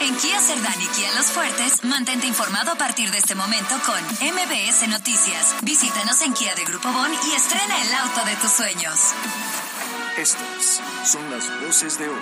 [0.00, 4.02] En Kia Cerdán y Kia Los Fuertes, mantente informado a partir de este momento con
[4.02, 5.56] MBS Noticias.
[5.60, 8.98] Visítanos en Kia de Grupo Bon y estrena el auto de tus sueños.
[10.16, 12.20] Estas son las voces de hoy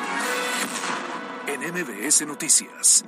[1.46, 3.04] en MBS Noticias.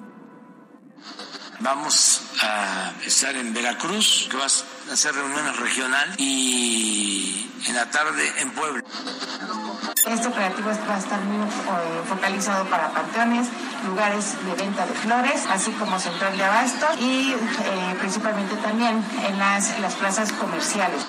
[1.58, 8.32] Vamos a estar en Veracruz, que va a hacer reuniones regional y en la tarde
[8.38, 8.84] en Puebla.
[10.06, 11.48] Este operativo va a estar muy eh,
[12.08, 13.48] focalizado para panteones,
[13.87, 19.39] lugares de venta de flores, así como central de abasto y eh, principalmente también en
[19.39, 21.06] las, las plazas comerciales.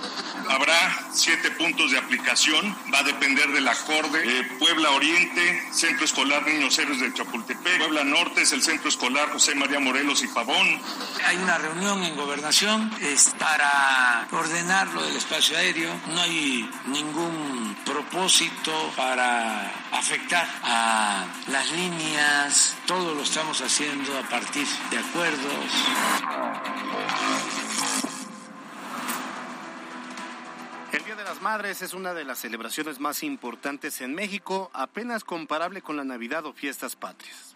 [1.14, 4.22] Siete puntos de aplicación, va a depender del acorde.
[4.24, 7.78] Eh, Puebla Oriente, Centro Escolar Niños Héroes de Chapultepec.
[7.78, 10.82] Puebla Norte es el Centro Escolar José María Morelos y Pavón.
[11.26, 15.92] Hay una reunión en gobernación es para ordenar lo del espacio aéreo.
[16.08, 22.76] No hay ningún propósito para afectar a las líneas.
[22.86, 25.66] Todo lo estamos haciendo a partir de acuerdos.
[30.92, 35.24] El Día de las Madres es una de las celebraciones más importantes en México, apenas
[35.24, 37.56] comparable con la Navidad o fiestas patrias.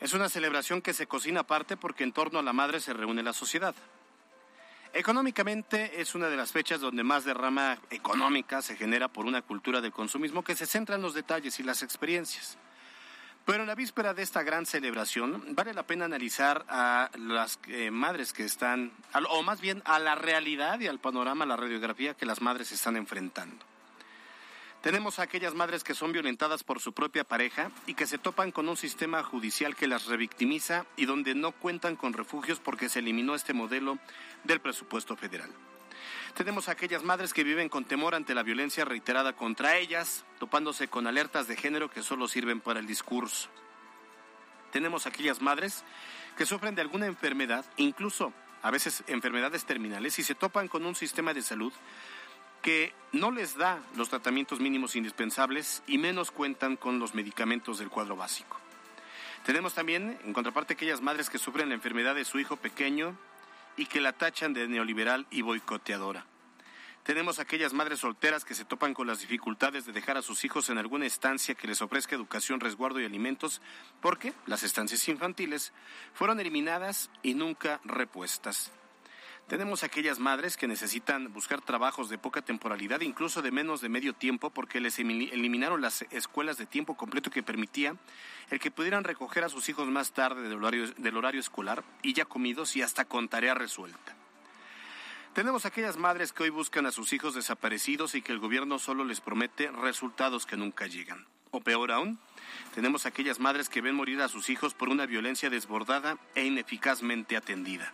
[0.00, 3.22] Es una celebración que se cocina aparte porque en torno a la madre se reúne
[3.22, 3.74] la sociedad.
[4.92, 9.80] Económicamente es una de las fechas donde más derrama económica se genera por una cultura
[9.80, 12.58] del consumismo que se centra en los detalles y las experiencias.
[13.46, 17.90] Pero en la víspera de esta gran celebración, vale la pena analizar a las eh,
[17.90, 18.92] madres que están,
[19.28, 22.70] o más bien a la realidad y al panorama, a la radiografía que las madres
[22.70, 23.64] están enfrentando.
[24.82, 28.50] Tenemos a aquellas madres que son violentadas por su propia pareja y que se topan
[28.50, 33.00] con un sistema judicial que las revictimiza y donde no cuentan con refugios porque se
[33.00, 33.98] eliminó este modelo
[34.44, 35.50] del presupuesto federal.
[36.34, 41.06] Tenemos aquellas madres que viven con temor ante la violencia reiterada contra ellas, topándose con
[41.06, 43.48] alertas de género que solo sirven para el discurso.
[44.72, 45.84] Tenemos aquellas madres
[46.36, 50.94] que sufren de alguna enfermedad, incluso a veces enfermedades terminales, y se topan con un
[50.94, 51.72] sistema de salud
[52.62, 57.88] que no les da los tratamientos mínimos indispensables y menos cuentan con los medicamentos del
[57.88, 58.58] cuadro básico.
[59.44, 63.16] Tenemos también, en contraparte, aquellas madres que sufren la enfermedad de su hijo pequeño
[63.76, 66.26] y que la tachan de neoliberal y boicoteadora.
[67.02, 70.68] Tenemos aquellas madres solteras que se topan con las dificultades de dejar a sus hijos
[70.68, 73.62] en alguna estancia que les ofrezca educación, resguardo y alimentos,
[74.00, 75.72] porque las estancias infantiles
[76.12, 78.70] fueron eliminadas y nunca repuestas.
[79.50, 84.12] Tenemos aquellas madres que necesitan buscar trabajos de poca temporalidad, incluso de menos de medio
[84.12, 87.96] tiempo, porque les eliminaron las escuelas de tiempo completo que permitía
[88.50, 92.12] el que pudieran recoger a sus hijos más tarde del horario, del horario escolar y
[92.12, 94.14] ya comidos y hasta con tarea resuelta.
[95.34, 99.02] Tenemos aquellas madres que hoy buscan a sus hijos desaparecidos y que el gobierno solo
[99.02, 101.26] les promete resultados que nunca llegan.
[101.50, 102.20] O peor aún,
[102.72, 107.36] tenemos aquellas madres que ven morir a sus hijos por una violencia desbordada e ineficazmente
[107.36, 107.92] atendida.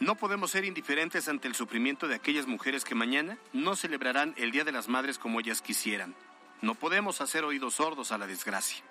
[0.00, 4.52] No podemos ser indiferentes ante el sufrimiento de aquellas mujeres que mañana no celebrarán el
[4.52, 6.14] Día de las Madres como ellas quisieran.
[6.62, 8.82] No podemos hacer oídos sordos a la desgracia.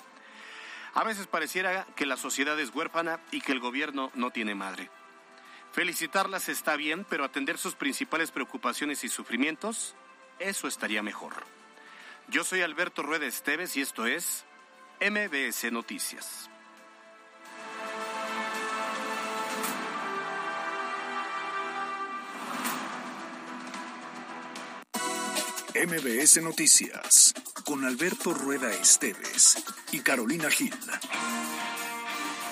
[0.94, 4.90] A veces pareciera que la sociedad es huérfana y que el gobierno no tiene madre.
[5.72, 9.95] Felicitarlas está bien, pero atender sus principales preocupaciones y sufrimientos,
[10.39, 11.34] eso estaría mejor.
[12.29, 14.44] Yo soy Alberto Rueda Esteves y esto es
[15.00, 16.50] MBS Noticias.
[25.76, 27.34] MBS Noticias
[27.66, 29.58] con Alberto Rueda Esteves
[29.92, 30.74] y Carolina Gil.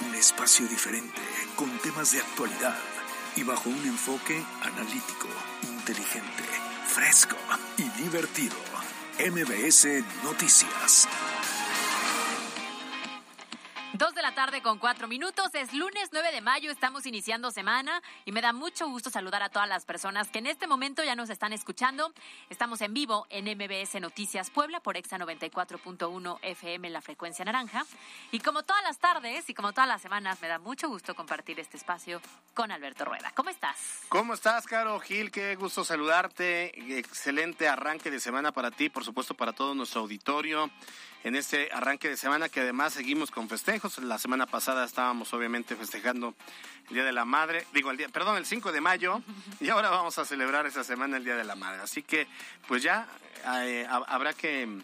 [0.08, 1.22] Un espacio diferente
[1.56, 2.78] con temas de actualidad
[3.36, 5.28] y bajo un enfoque analítico,
[5.64, 6.44] inteligente,
[6.88, 7.38] fresco
[7.78, 8.56] y divertido.
[9.20, 9.88] MBS
[10.24, 11.08] Noticias.
[14.36, 15.50] Tarde con cuatro minutos.
[15.54, 16.70] Es lunes 9 de mayo.
[16.70, 20.48] Estamos iniciando semana y me da mucho gusto saludar a todas las personas que en
[20.48, 22.14] este momento ya nos están escuchando.
[22.50, 27.86] Estamos en vivo en MBS Noticias Puebla por Exa 94.1 FM la frecuencia naranja.
[28.34, 31.58] Y como todas las tardes y como todas las semanas, me da mucho gusto compartir
[31.62, 32.20] este espacio
[32.54, 33.32] con Alberto Rueda.
[33.36, 34.02] ¿Cómo estás?
[34.10, 35.32] ¿Cómo estás, Caro Gil?
[35.32, 36.98] Qué gusto saludarte.
[36.98, 40.70] Excelente arranque de semana para ti, por supuesto, para todo nuestro auditorio
[41.26, 43.98] en este arranque de semana que además seguimos con festejos.
[43.98, 46.34] La semana pasada estábamos obviamente festejando
[46.88, 49.22] el Día de la Madre, digo el día, perdón, el 5 de mayo
[49.60, 51.84] y ahora vamos a celebrar esa semana el Día de la Madre.
[51.84, 52.26] Así que
[52.68, 53.08] pues ya
[53.62, 54.82] eh, habrá que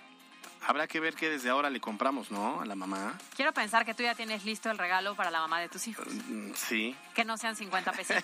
[0.67, 2.61] Habrá que ver qué desde ahora le compramos, ¿no?
[2.61, 3.17] A la mamá.
[3.35, 6.05] Quiero pensar que tú ya tienes listo el regalo para la mamá de tus hijos.
[6.07, 6.95] Mm, Sí.
[7.15, 8.17] Que no sean 50 pesos.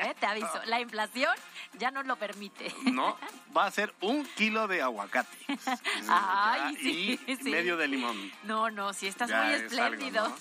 [0.00, 0.14] ¿eh?
[0.18, 0.60] Te aviso.
[0.66, 1.32] La inflación
[1.78, 2.74] ya no lo permite.
[2.92, 3.16] No,
[3.56, 5.36] va a ser un kilo de aguacate.
[6.08, 7.44] Ay, Ya, sí, y sí.
[7.50, 8.32] medio de limón.
[8.42, 10.28] No, no, sí estás Ya muy es algo, espléndido.
[10.28, 10.36] ¿no?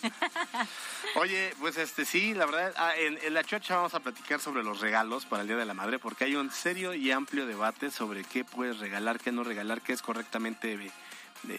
[1.21, 4.63] Oye, pues este sí, la verdad, ah, en, en la chocha vamos a platicar sobre
[4.63, 7.91] los regalos para el Día de la Madre, porque hay un serio y amplio debate
[7.91, 10.91] sobre qué puedes regalar, qué no regalar, qué es correctamente, eh,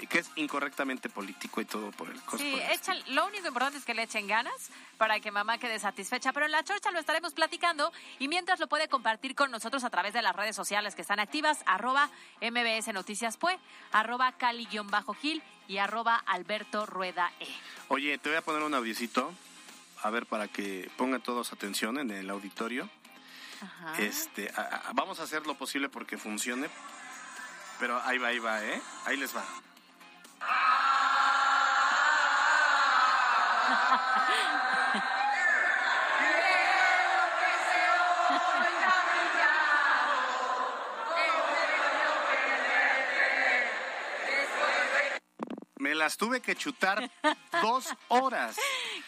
[0.08, 2.38] qué es incorrectamente político y todo por el costo.
[2.38, 6.32] Sí, echan, lo único importante es que le echen ganas para que mamá quede satisfecha,
[6.32, 9.90] pero en la chorcha lo estaremos platicando y mientras lo puede compartir con nosotros a
[9.90, 12.08] través de las redes sociales que están activas, arroba
[12.40, 13.58] MBS Noticias Pue,
[13.92, 17.46] arroba Cali-Gil y arroba Alberto Rueda E.
[17.88, 19.32] Oye, te voy a poner un audiocito,
[20.02, 22.88] a ver, para que pongan todos atención en el auditorio.
[23.60, 23.94] Ajá.
[24.02, 26.68] Este, a- a- vamos a hacer lo posible porque funcione,
[27.78, 28.80] pero ahí va, ahí va, ¿eh?
[29.06, 29.44] Ahí les va.
[45.76, 47.10] Me las tuve que chutar
[47.62, 48.56] dos horas.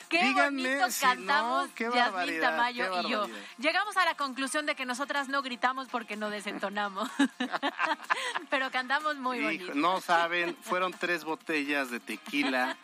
[0.08, 3.26] Qué Díganme bonito si cantamos no, qué Yasmín Tamayo qué y yo.
[3.58, 7.08] Llegamos a la conclusión de que nosotras no gritamos porque no desentonamos.
[8.50, 9.74] Pero cantamos muy Hijo, bonito.
[9.74, 12.76] no saben, fueron tres botellas de tequila.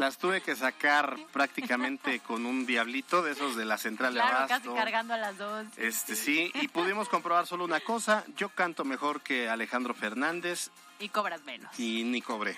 [0.00, 4.38] Las tuve que sacar prácticamente con un diablito de esos de la central de Claro,
[4.48, 4.74] casi abasto.
[4.74, 5.66] cargando a las dos.
[5.76, 11.08] Este sí, y pudimos comprobar solo una cosa, yo canto mejor que Alejandro Fernández Y
[11.10, 11.78] cobras menos.
[11.78, 12.56] y ni cobré.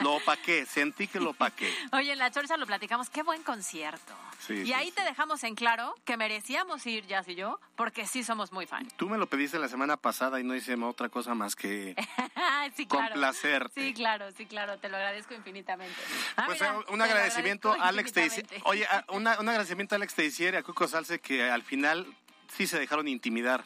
[0.00, 1.72] Lo opaqué, sentí que lo opaqué.
[1.92, 4.14] Oye, en la chorcha lo platicamos, qué buen concierto.
[4.46, 4.92] Sí, y sí, ahí sí.
[4.92, 8.88] te dejamos en claro que merecíamos ir, Jazz y yo, porque sí somos muy fan.
[8.96, 11.94] Tú me lo pediste la semana pasada y no hice otra cosa más que
[12.76, 13.10] sí, claro.
[13.12, 13.80] complacerte.
[13.80, 15.94] Sí, claro, sí, claro, te lo agradezco infinitamente.
[16.36, 18.60] Ah, Pues mira, eh, un agradecimiento a Alex infinitamente.
[18.64, 22.06] Oye, una- un agradecimiento a Alex y a Cuco Salce que al final
[22.48, 23.64] sí se dejaron intimidar.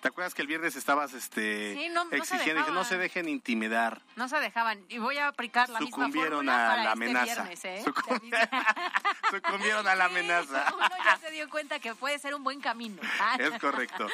[0.00, 2.96] ¿Te acuerdas que el viernes estabas este, Sí, no- no se exigiendo que no se
[2.98, 4.00] dejen intimidar?
[4.14, 4.80] No se dejaban.
[4.88, 7.24] Y voy a aplicar la misma Sucumbieron fórmula a para la este amenaza.
[7.24, 7.82] viernes, ¿eh?
[7.84, 8.20] Sucum-.
[9.30, 10.72] Sucumbieron a la Sí, amenaza.
[10.76, 13.02] Uno ya se dio cuenta que puede ser un buen camino.
[13.20, 13.36] Ah.
[13.40, 14.06] Es correcto.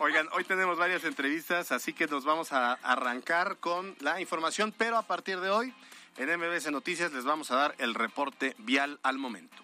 [0.00, 4.96] Oigan, hoy tenemos varias entrevistas, así que nos vamos a arrancar con la información, pero
[4.98, 5.72] a partir de hoy
[6.16, 9.56] en MBS Noticias les vamos a dar el reporte vial al momento.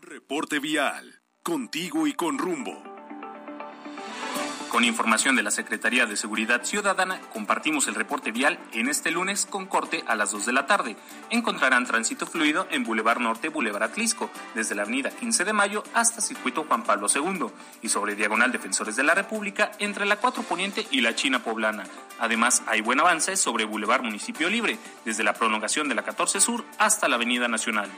[0.00, 1.20] Reporte vial.
[1.44, 2.93] Contigo y con rumbo.
[4.74, 9.46] Con información de la Secretaría de Seguridad Ciudadana, compartimos el reporte vial en este lunes
[9.46, 10.96] con corte a las 2 de la tarde.
[11.30, 16.20] Encontrarán tránsito fluido en Boulevard Norte, Boulevard Atlisco, desde la avenida 15 de Mayo hasta
[16.20, 20.84] Circuito Juan Pablo II, y sobre Diagonal Defensores de la República entre la 4 Poniente
[20.90, 21.84] y la China Poblana.
[22.18, 26.64] Además, hay buen avance sobre Boulevard Municipio Libre, desde la prolongación de la 14 Sur
[26.78, 27.90] hasta la Avenida Nacional.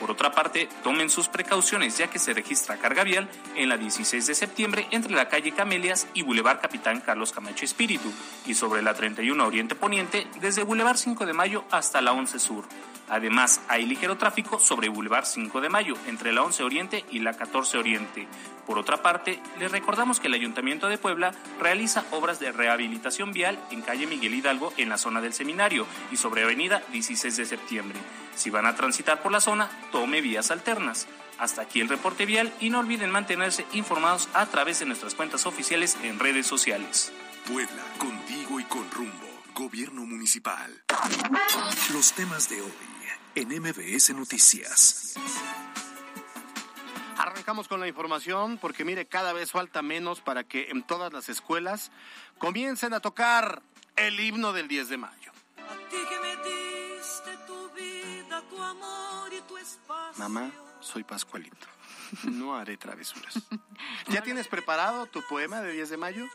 [0.00, 4.26] Por otra parte, tomen sus precauciones ya que se registra carga vial en la 16
[4.26, 8.12] de septiembre entre la calle Camelias y Boulevard Capitán Carlos Camacho Espíritu
[8.44, 12.64] y sobre la 31 Oriente Poniente desde Boulevard 5 de Mayo hasta la 11 Sur.
[13.08, 17.34] Además, hay ligero tráfico sobre Boulevard 5 de Mayo entre la 11 Oriente y la
[17.34, 18.26] 14 Oriente.
[18.66, 23.58] Por otra parte, les recordamos que el Ayuntamiento de Puebla realiza obras de rehabilitación vial
[23.70, 27.98] en calle Miguel Hidalgo en la zona del seminario y sobre Avenida 16 de septiembre.
[28.34, 31.06] Si van a transitar por la zona, tome vías alternas.
[31.38, 35.44] Hasta aquí el reporte vial y no olviden mantenerse informados a través de nuestras cuentas
[35.46, 37.12] oficiales en redes sociales.
[37.46, 39.28] Puebla, contigo y con rumbo.
[39.54, 40.82] Gobierno municipal.
[41.92, 42.93] Los temas de hoy
[43.34, 45.14] en MBS Noticias.
[47.18, 51.28] Arrancamos con la información porque mire, cada vez falta menos para que en todas las
[51.28, 51.90] escuelas
[52.38, 53.62] comiencen a tocar
[53.96, 55.32] el himno del 10 de mayo.
[60.16, 61.66] Mamá, soy Pascualito.
[62.24, 63.40] No haré travesuras.
[64.08, 66.28] ¿Ya tienes preparado tu poema de 10 de mayo?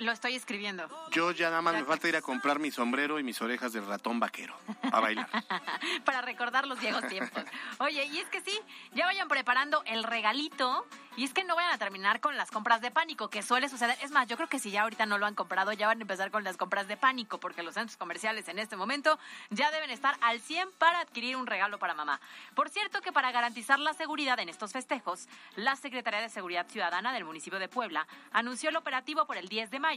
[0.00, 0.88] Lo estoy escribiendo.
[1.10, 3.82] Yo ya nada más me falta ir a comprar mi sombrero y mis orejas de
[3.82, 4.56] ratón vaquero
[4.90, 5.28] a bailar.
[6.04, 7.44] para recordar los viejos tiempos.
[7.78, 8.58] Oye, y es que sí,
[8.92, 12.80] ya vayan preparando el regalito y es que no vayan a terminar con las compras
[12.80, 13.94] de pánico, que suele suceder.
[14.00, 16.02] Es más, yo creo que si ya ahorita no lo han comprado, ya van a
[16.02, 19.18] empezar con las compras de pánico, porque los centros comerciales en este momento
[19.50, 22.20] ya deben estar al 100 para adquirir un regalo para mamá.
[22.54, 27.12] Por cierto que para garantizar la seguridad en estos festejos, la Secretaría de Seguridad Ciudadana
[27.12, 29.89] del municipio de Puebla anunció el operativo por el 10 de mayo,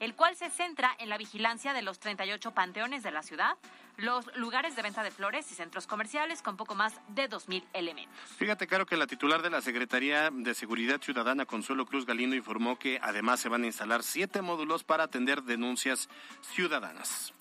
[0.00, 3.56] el cual se centra en la vigilancia de los 38 panteones de la ciudad,
[3.96, 8.16] los lugares de venta de flores y centros comerciales con poco más de 2.000 elementos.
[8.36, 12.78] Fíjate, claro, que la titular de la Secretaría de Seguridad Ciudadana, Consuelo Cruz Galindo, informó
[12.78, 16.08] que además se van a instalar siete módulos para atender denuncias
[16.40, 17.34] ciudadanas.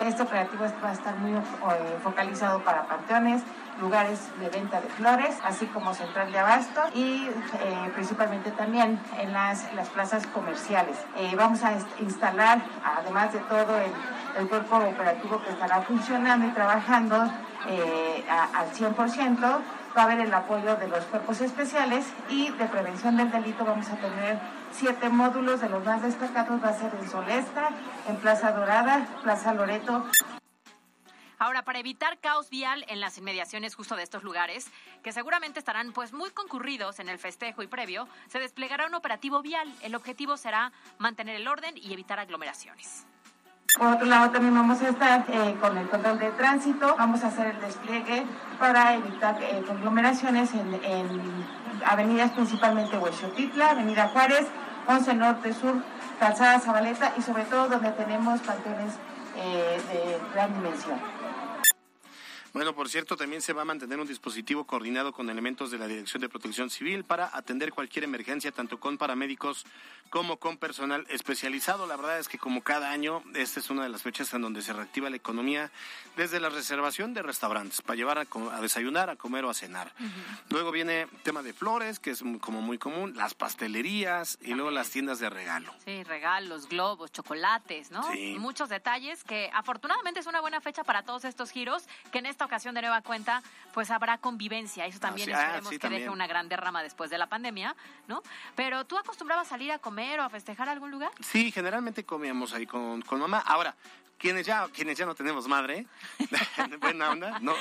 [0.00, 1.42] Este operativo va a estar muy eh,
[2.04, 3.42] focalizado para panteones,
[3.80, 9.32] lugares de venta de flores, así como central de abasto y eh, principalmente también en
[9.32, 10.96] las, las plazas comerciales.
[11.16, 13.90] Eh, vamos a instalar, además de todo el,
[14.38, 19.60] el, cuerpo operativo que estará funcionando y trabajando al 100%, va
[20.02, 23.96] a haber el apoyo de los cuerpos especiales y de prevención del delito vamos a
[23.96, 24.38] tener
[24.72, 27.70] siete módulos de los más destacados va a ser en Solesta,
[28.08, 30.04] en Plaza Dorada, Plaza Loreto.
[31.40, 34.66] Ahora, para evitar caos vial en las inmediaciones justo de estos lugares,
[35.04, 39.40] que seguramente estarán pues muy concurridos en el festejo y previo, se desplegará un operativo
[39.40, 39.72] vial.
[39.82, 43.06] El objetivo será mantener el orden y evitar aglomeraciones.
[43.78, 47.28] Por otro lado, también vamos a estar eh, con el control de tránsito, vamos a
[47.28, 48.26] hacer el despliegue
[48.58, 51.46] para evitar eh, aglomeraciones en, en,
[51.86, 54.46] avenidas principalmente Huexotitla, Avenida Juárez,
[54.88, 55.76] 11 Norte, Sur,
[56.18, 58.94] Calzada Zabaleta y sobre todo donde tenemos panteones
[59.36, 60.98] eh, de gran dimensión.
[62.52, 65.86] Bueno, por cierto, también se va a mantener un dispositivo coordinado con elementos de la
[65.86, 69.66] Dirección de Protección Civil para atender cualquier emergencia, tanto con paramédicos
[70.10, 71.86] como con personal especializado.
[71.86, 74.62] La verdad es que como cada año, esta es una de las fechas en donde
[74.62, 75.70] se reactiva la economía
[76.16, 79.92] desde la reservación de restaurantes para llevar a, desayunar, a comer o a cenar.
[80.48, 84.90] Luego viene tema de flores, que es como muy común, las pastelerías y luego las
[84.90, 85.72] tiendas de regalo.
[85.84, 88.10] Sí, regalos, globos, chocolates, ¿no?
[88.12, 88.36] Sí.
[88.38, 92.47] Muchos detalles que afortunadamente es una buena fecha para todos estos giros que en esta
[92.48, 94.86] ocasión de nueva cuenta, pues habrá convivencia.
[94.86, 97.76] Eso también ah, esperemos que deje una gran derrama después de la pandemia,
[98.08, 98.22] ¿no?
[98.56, 101.10] Pero ¿tú acostumbrabas a salir a comer o a festejar a algún lugar?
[101.20, 103.38] Sí, generalmente comíamos ahí con, con mamá.
[103.38, 103.76] Ahora,
[104.18, 105.86] quienes ya, quienes ya no tenemos madre,
[106.80, 107.54] buena onda, ¿no?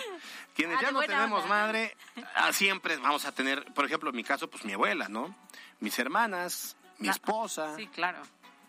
[0.56, 1.96] Quienes ah, ya no tenemos madre,
[2.36, 5.36] ah, siempre vamos a tener, por ejemplo, en mi caso, pues mi abuela, ¿no?
[5.79, 7.75] Mis hermanas, mi esposa.
[7.75, 8.20] Sí, claro.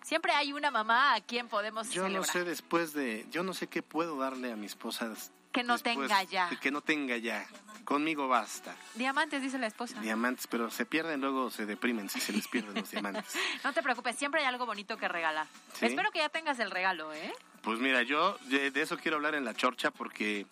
[0.02, 3.66] Siempre hay una mamá a quien podemos Yo no sé después de, yo no sé
[3.66, 5.12] qué puedo darle a mi esposa
[5.52, 6.50] que no tenga ya.
[6.60, 7.46] Que no tenga ya.
[7.84, 8.76] Conmigo basta.
[8.94, 9.98] Diamantes, dice la esposa.
[10.00, 13.24] Diamantes, pero se pierden, luego se deprimen si se les pierden los diamantes.
[13.64, 15.46] no te preocupes, siempre hay algo bonito que regalar.
[15.80, 17.32] Espero que ya tengas el regalo, ¿eh?
[17.62, 20.46] Pues mira, yo de eso quiero hablar en la chorcha porque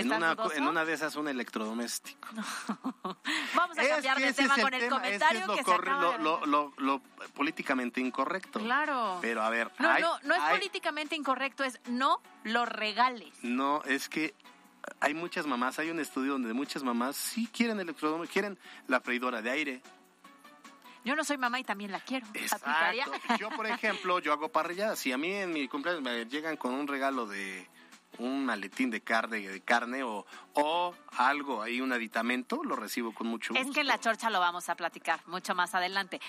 [0.00, 2.28] en una, en una de esas un electrodoméstico.
[3.54, 7.02] Vamos a cambiar de tema con el, comentario que, es lo, lo, lo,
[7.34, 8.60] políticamente incorrecto.
[8.60, 9.18] Claro.
[9.20, 9.70] Pero a ver.
[9.78, 13.32] No, no, no es políticamente incorrecto, es no lo regales.
[13.42, 14.34] No, es que
[15.00, 19.42] hay muchas mamás, hay un estudio donde muchas mamás sí quieren electrodoméstico, quieren la freidora
[19.42, 19.82] de aire.
[21.04, 22.26] Yo no soy mamá y también la quiero.
[22.34, 22.70] Exacto.
[23.38, 24.98] Yo, por ejemplo, yo hago parrilladas.
[24.98, 27.66] Si a mí en mi cumpleaños me llegan con un regalo de
[28.18, 33.26] un maletín de carne, de carne o, o algo ahí, un aditamento, lo recibo con
[33.26, 33.68] mucho gusto.
[33.68, 36.20] Es que en la chorcha lo vamos a platicar mucho más adelante.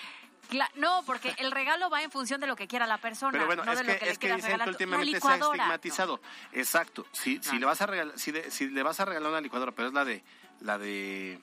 [0.76, 3.32] no, porque el regalo va en función de lo que quiera la persona.
[3.32, 6.22] Pero bueno, no es, de que, es que dicen que últimamente se ha estigmatizado.
[6.52, 7.06] Exacto.
[7.12, 9.88] Si, si, le vas a regalar, si, si le vas a regalar una licuadora, pero
[9.88, 10.24] es la de
[10.62, 11.40] la de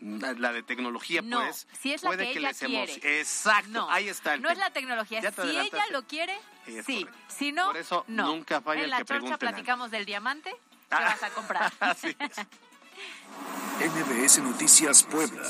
[0.00, 1.66] la de tecnología, pues.
[1.80, 3.20] Si es la puede que, ella quiere.
[3.20, 4.36] Exacto, ahí está.
[4.36, 5.20] no es la tecnología.
[5.20, 6.38] Si ella lo quiere,
[6.84, 7.06] sí.
[7.28, 11.00] Si no, Por eso nunca falla en la chorcha platicamos del diamante que ah.
[11.00, 11.72] vas a comprar.
[11.80, 12.16] Así
[13.78, 15.42] NBS Noticias Puebla.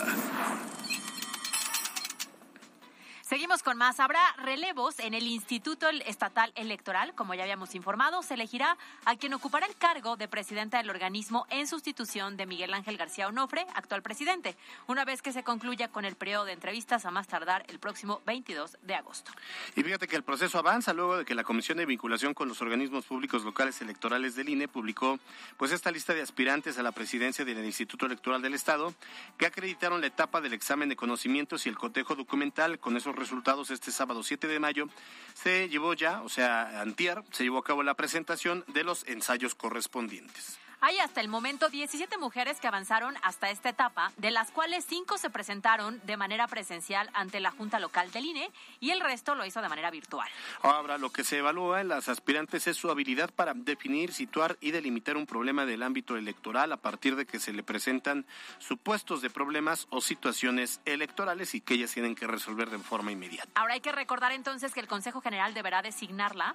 [3.29, 4.01] Seguimos con más.
[4.01, 8.23] Habrá relevos en el Instituto Estatal Electoral, como ya habíamos informado.
[8.23, 12.73] Se elegirá a quien ocupará el cargo de presidenta del organismo en sustitución de Miguel
[12.73, 14.57] Ángel García Onofre, actual presidente,
[14.87, 18.23] una vez que se concluya con el periodo de entrevistas a más tardar el próximo
[18.25, 19.31] 22 de agosto.
[19.77, 22.63] Y fíjate que el proceso avanza luego de que la Comisión de Vinculación con los
[22.63, 25.19] Organismos Públicos Locales Electorales del INE publicó
[25.59, 28.95] pues esta lista de aspirantes a la presidencia del Instituto Electoral del Estado
[29.37, 33.71] que acreditaron la etapa del examen de conocimientos y el cotejo documental con esos resultados
[33.71, 34.89] este sábado 7 de mayo,
[35.35, 39.55] se llevó ya, o sea, antier, se llevó a cabo la presentación de los ensayos
[39.55, 40.59] correspondientes.
[40.81, 45.19] Hay hasta el momento 17 mujeres que avanzaron hasta esta etapa, de las cuales 5
[45.19, 49.45] se presentaron de manera presencial ante la Junta Local del INE y el resto lo
[49.45, 50.29] hizo de manera virtual.
[50.63, 54.71] Ahora, lo que se evalúa en las aspirantes es su habilidad para definir, situar y
[54.71, 58.25] delimitar un problema del ámbito electoral a partir de que se le presentan
[58.59, 63.51] supuestos de problemas o situaciones electorales y que ellas tienen que resolver de forma inmediata.
[63.57, 66.55] Ahora hay que recordar entonces que el Consejo General deberá designarla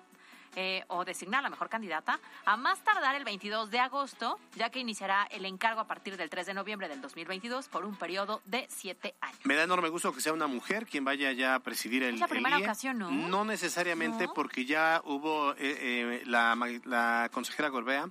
[0.56, 4.80] eh, o designar la mejor candidata a más tardar el 22 de agosto, ya que
[4.80, 8.68] iniciará el encargo a partir del 3 de noviembre del 2022 por un periodo de
[8.70, 9.40] siete años.
[9.46, 12.16] Me da enorme gusto que sea una mujer quien vaya ya a presidir el.
[12.16, 13.10] Es la primera ocasión, ¿no?
[13.10, 16.56] No necesariamente, porque ya hubo eh, eh, la,
[16.86, 18.10] la consejera Gorbea.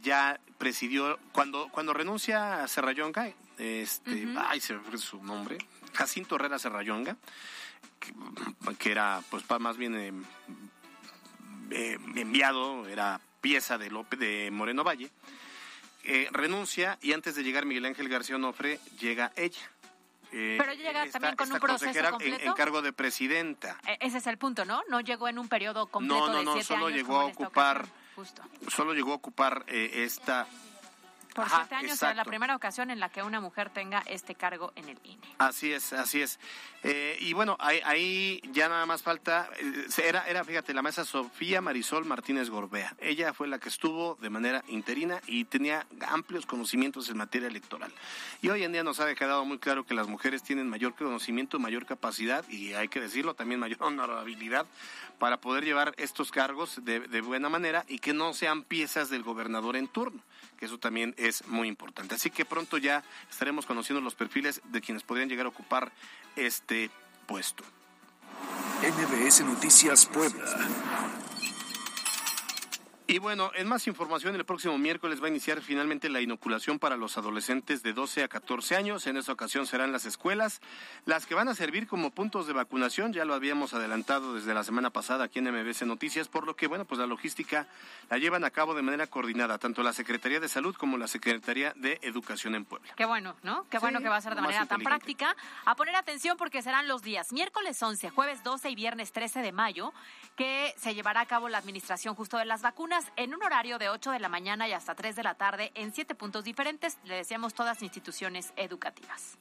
[0.00, 5.58] ya presidió cuando cuando renuncia a Serrayonga este ay se me su nombre
[5.92, 7.16] Jacinto Herrera Serrayonga
[8.00, 8.12] que,
[8.78, 9.94] que era pues más bien
[11.74, 15.10] eh, enviado, era pieza de López de Moreno Valle,
[16.04, 19.70] eh, renuncia y antes de llegar Miguel Ángel García Onofre llega ella.
[20.30, 22.44] Eh, Pero llega también con un proceso completo.
[22.44, 23.78] En, cargo de presidenta.
[23.86, 24.82] E, ese es el punto, ¿no?
[24.88, 27.86] No llegó en un periodo completo no, no, no, solo Llegó a ocupar,
[28.68, 30.46] Solo llegó a ocupar esta
[31.34, 34.72] por siete años será la primera ocasión en la que una mujer tenga este cargo
[34.76, 35.18] en el INE.
[35.38, 36.38] Así es, así es.
[36.82, 41.60] Eh, y bueno, ahí, ya nada más falta, eh, era, era, fíjate, la mesa Sofía
[41.60, 42.94] Marisol Martínez Gorbea.
[43.00, 47.92] Ella fue la que estuvo de manera interina y tenía amplios conocimientos en materia electoral.
[48.40, 51.58] Y hoy en día nos ha quedado muy claro que las mujeres tienen mayor conocimiento,
[51.58, 54.66] mayor capacidad y hay que decirlo, también mayor honorabilidad
[55.18, 59.22] para poder llevar estos cargos de, de buena manera y que no sean piezas del
[59.22, 60.22] gobernador en turno
[60.56, 62.14] que eso también es muy importante.
[62.14, 65.92] Así que pronto ya estaremos conociendo los perfiles de quienes podrían llegar a ocupar
[66.36, 66.90] este
[67.26, 67.64] puesto.
[68.82, 70.44] NBS Noticias Puebla.
[73.06, 76.96] Y bueno, en más información, el próximo miércoles va a iniciar finalmente la inoculación para
[76.96, 79.06] los adolescentes de 12 a 14 años.
[79.06, 80.62] En esta ocasión serán las escuelas
[81.04, 83.12] las que van a servir como puntos de vacunación.
[83.12, 86.66] Ya lo habíamos adelantado desde la semana pasada aquí en MBC Noticias, por lo que,
[86.66, 87.66] bueno, pues la logística
[88.08, 91.74] la llevan a cabo de manera coordinada, tanto la Secretaría de Salud como la Secretaría
[91.76, 92.94] de Educación en Puebla.
[92.96, 93.66] Qué bueno, ¿no?
[93.68, 95.36] Qué bueno que va a ser de manera tan práctica.
[95.66, 99.52] A poner atención porque serán los días miércoles 11, jueves 12 y viernes 13 de
[99.52, 99.92] mayo
[100.36, 103.88] que se llevará a cabo la administración justo de las vacunas en un horario de
[103.88, 107.16] 8 de la mañana y hasta 3 de la tarde en siete puntos diferentes, le
[107.16, 109.36] decíamos todas instituciones educativas.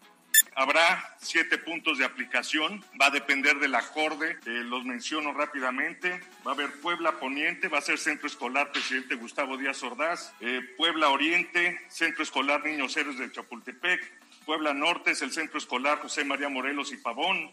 [0.55, 6.19] Habrá siete puntos de aplicación, va a depender del acorde, eh, los menciono rápidamente.
[6.45, 10.61] Va a haber Puebla Poniente, va a ser Centro Escolar Presidente Gustavo Díaz Ordaz, eh,
[10.77, 14.01] Puebla Oriente, Centro Escolar Niños Héroes del Chapultepec,
[14.45, 17.51] Puebla Norte es el Centro Escolar José María Morelos y Pavón,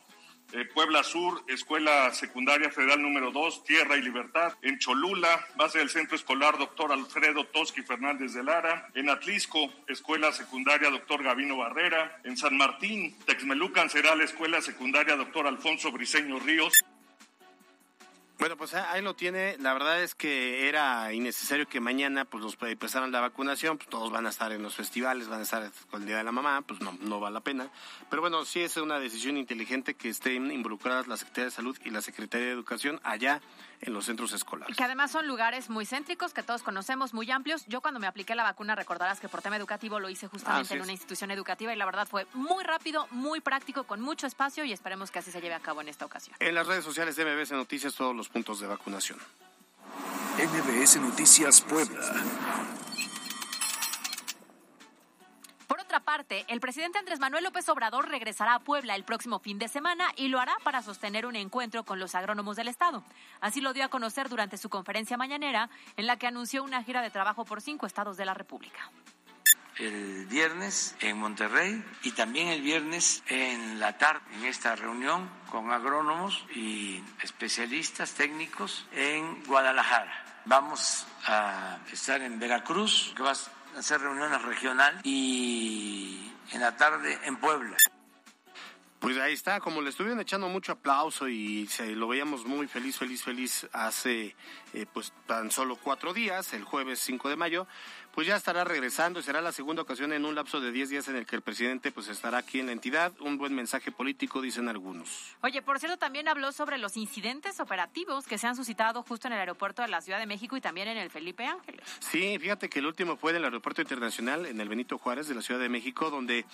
[0.53, 4.55] eh, Puebla Sur, Escuela Secundaria Federal número 2, Tierra y Libertad.
[4.63, 8.89] En Cholula, base del Centro Escolar Doctor Alfredo Toski Fernández de Lara.
[8.95, 12.21] En Atlisco, Escuela Secundaria Doctor Gavino Barrera.
[12.25, 16.73] En San Martín, Texmelucan será la Escuela Secundaria Doctor Alfonso Briceño Ríos.
[18.41, 19.59] Bueno, pues ahí lo tiene.
[19.59, 23.77] La verdad es que era innecesario que mañana pues los empezaran la vacunación.
[23.77, 26.25] Pues todos van a estar en los festivales, van a estar con el Día de
[26.25, 27.69] la Mamá, pues no, no vale la pena.
[28.09, 31.91] Pero bueno, sí es una decisión inteligente que estén involucradas la Secretaría de Salud y
[31.91, 33.43] la Secretaría de Educación allá
[33.81, 34.77] en los centros escolares.
[34.77, 37.65] Que además son lugares muy céntricos, que todos conocemos, muy amplios.
[37.67, 40.83] Yo cuando me apliqué la vacuna, recordarás que por tema educativo lo hice justamente en
[40.83, 44.73] una institución educativa y la verdad fue muy rápido, muy práctico, con mucho espacio y
[44.73, 46.37] esperemos que así se lleve a cabo en esta ocasión.
[46.41, 49.19] En las redes sociales de MBS Noticias todos los puntos de vacunación.
[50.39, 52.01] MBS Noticias Puebla.
[56.11, 60.07] Parte, el presidente Andrés Manuel López Obrador regresará a Puebla el próximo fin de semana
[60.17, 63.05] y lo hará para sostener un encuentro con los agrónomos del Estado.
[63.41, 67.01] Así lo dio a conocer durante su conferencia mañanera, en la que anunció una gira
[67.01, 68.91] de trabajo por cinco estados de la República
[69.79, 75.71] el viernes en Monterrey y también el viernes en la tarde en esta reunión con
[75.71, 80.43] agrónomos y especialistas técnicos en Guadalajara.
[80.45, 87.19] Vamos a estar en Veracruz, que va a hacer reuniones regional y en la tarde
[87.25, 87.77] en Puebla.
[89.01, 92.99] Pues ahí está, como le estuvieron echando mucho aplauso y se lo veíamos muy feliz,
[92.99, 94.37] feliz, feliz hace
[94.75, 97.67] eh, pues tan solo cuatro días, el jueves 5 de mayo,
[98.15, 101.09] pues ya estará regresando y será la segunda ocasión en un lapso de 10 días
[101.09, 103.13] en el que el presidente pues estará aquí en la entidad.
[103.21, 105.37] Un buen mensaje político, dicen algunos.
[105.43, 109.35] Oye, por cierto, también habló sobre los incidentes operativos que se han suscitado justo en
[109.35, 111.85] el aeropuerto de la Ciudad de México y también en el Felipe Ángeles.
[112.01, 115.35] Sí, fíjate que el último fue en el aeropuerto internacional, en el Benito Juárez de
[115.35, 116.45] la Ciudad de México, donde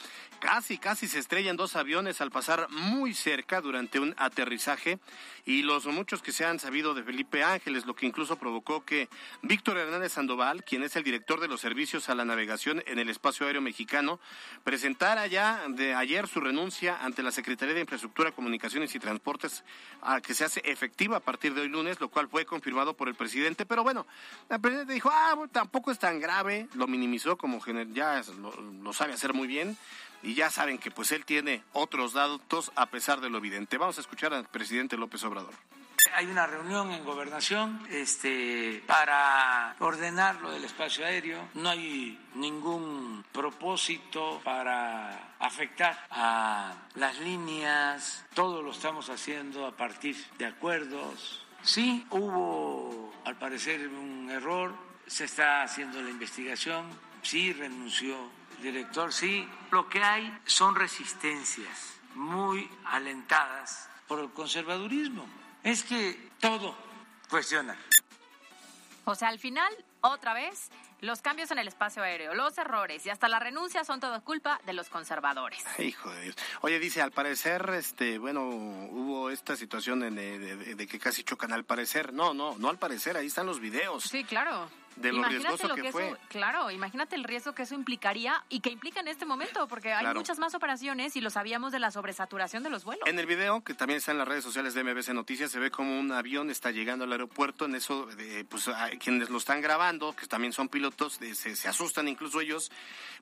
[0.41, 4.99] casi, casi se estrellan dos aviones al pasar muy cerca durante un aterrizaje
[5.45, 9.09] y los muchos que se han sabido de Felipe Ángeles, lo que incluso provocó que
[9.43, 13.09] Víctor Hernández Sandoval, quien es el director de los servicios a la navegación en el
[13.09, 14.21] espacio aéreo mexicano,
[14.65, 19.65] presentara ya de ayer su renuncia ante la Secretaría de Infraestructura, Comunicaciones y Transportes,
[20.03, 23.09] a que se hace efectiva a partir de hoy lunes, lo cual fue confirmado por
[23.09, 23.67] el presidente.
[23.67, 24.07] Pero bueno,
[24.49, 27.61] el presidente dijo, ah, tampoco es tan grave, lo minimizó como
[27.93, 29.77] ya lo, lo sabe hacer muy bien
[30.23, 33.79] y ya saben que pues él tiene otros datos a pesar de lo evidente.
[33.79, 35.55] Vamos a escuchar al presidente López Obrador.
[36.15, 41.49] Hay una reunión en gobernación este, para ordenar lo del espacio aéreo.
[41.55, 48.25] No hay ningún propósito para afectar a las líneas.
[48.35, 51.45] Todo lo estamos haciendo a partir de acuerdos.
[51.63, 54.75] Sí, hubo al parecer un error.
[55.07, 56.87] Se está haciendo la investigación.
[57.23, 58.17] Sí, renunció
[58.57, 59.13] el director.
[59.13, 65.27] Sí, lo que hay son resistencias muy alentadas por el conservadurismo
[65.67, 66.77] es que todo
[67.29, 67.77] cuestiona.
[69.05, 73.11] O sea, al final, otra vez, los cambios en el espacio aéreo, los errores y
[73.11, 75.65] hasta la renuncia son todo culpa de los conservadores.
[75.79, 76.37] Hijo de Dios.
[76.61, 81.53] Oye, dice, al parecer, este, bueno, hubo esta situación de que casi chocan.
[81.53, 84.05] Al parecer, no, no, no al parecer, ahí están los videos.
[84.05, 86.17] Sí, claro de lo riesgoso que, fue.
[86.29, 90.15] claro, imagínate el riesgo que eso implicaría y que implica en este momento, porque hay
[90.15, 93.07] muchas más operaciones y lo sabíamos de la sobresaturación de los vuelos.
[93.07, 95.71] En el video, que también está en las redes sociales de MBC Noticias, se ve
[95.71, 97.65] como un avión está llegando al aeropuerto.
[97.65, 98.09] En eso,
[98.49, 102.71] pues quienes lo están grabando, que también son pilotos, se, asustan incluso ellos,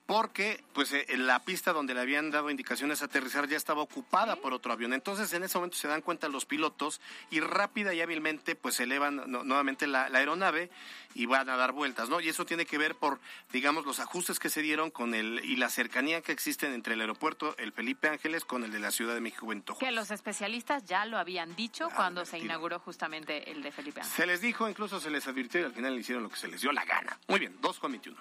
[0.05, 4.35] porque pues eh, la pista donde le habían dado indicaciones a aterrizar ya estaba ocupada
[4.35, 4.93] por otro avión.
[4.93, 9.23] Entonces, en ese momento se dan cuenta los pilotos y rápida y hábilmente pues elevan
[9.27, 10.69] nuevamente la aeronave
[11.15, 12.19] y van a dar vueltas, ¿no?
[12.19, 13.19] Y eso tiene que ver por,
[13.51, 17.01] digamos, los ajustes que se dieron con el y la cercanía que existen entre el
[17.01, 19.79] aeropuerto el Felipe Ángeles con el de la Ciudad de México Bentojo.
[19.79, 24.15] Que los especialistas ya lo habían dicho cuando se inauguró justamente el de Felipe Ángeles.
[24.15, 26.61] Se les dijo, incluso se les advirtió y al final hicieron lo que se les
[26.61, 27.17] dio la gana.
[27.27, 28.17] Muy bien, 2 con 21.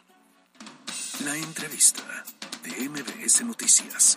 [1.25, 2.03] La entrevista
[2.63, 4.17] de MBS Noticias.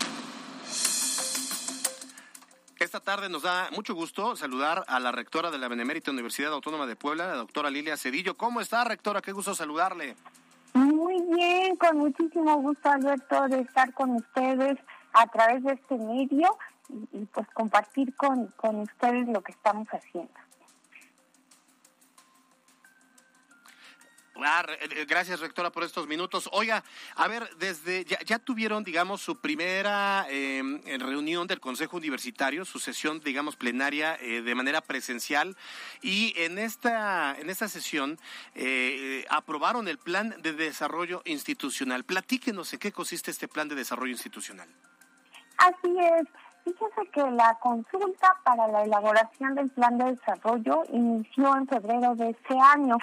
[2.80, 6.86] Esta tarde nos da mucho gusto saludar a la rectora de la Benemérita Universidad Autónoma
[6.86, 8.38] de Puebla, la doctora Lilia Cedillo.
[8.38, 9.20] ¿Cómo está, rectora?
[9.22, 10.16] Qué gusto saludarle.
[10.74, 14.78] Muy bien, con muchísimo gusto, Alberto, de estar con ustedes
[15.13, 16.56] a través de este medio
[17.13, 20.47] y, pues compartir con, con ustedes lo que estamos haciendo.
[24.43, 26.50] Ah, eh, gracias, rectora, por estos minutos.
[26.52, 26.84] Oiga,
[27.15, 33.19] a ver, desde ya, tuvieron, digamos, su primera em, reunión del Consejo Universitario, su sesión,
[33.19, 35.56] digamos, plenaria eh, de manera presencial,
[36.02, 38.19] y en esta en esta sesión
[38.54, 42.04] eh, aprobaron el plan de desarrollo institucional.
[42.04, 44.67] Platíquenos en qué consiste este plan de desarrollo institucional.
[45.58, 46.28] Así es.
[46.63, 52.32] Fíjese que la consulta para la elaboración del plan de desarrollo inició en febrero de
[52.32, 52.97] este año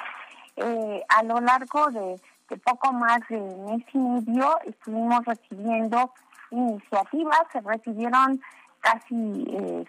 [0.56, 2.20] eh, a lo largo de,
[2.64, 6.12] poco más de mes y medio estuvimos recibiendo
[6.50, 8.40] iniciativas, se recibieron
[8.80, 9.84] casi, eh,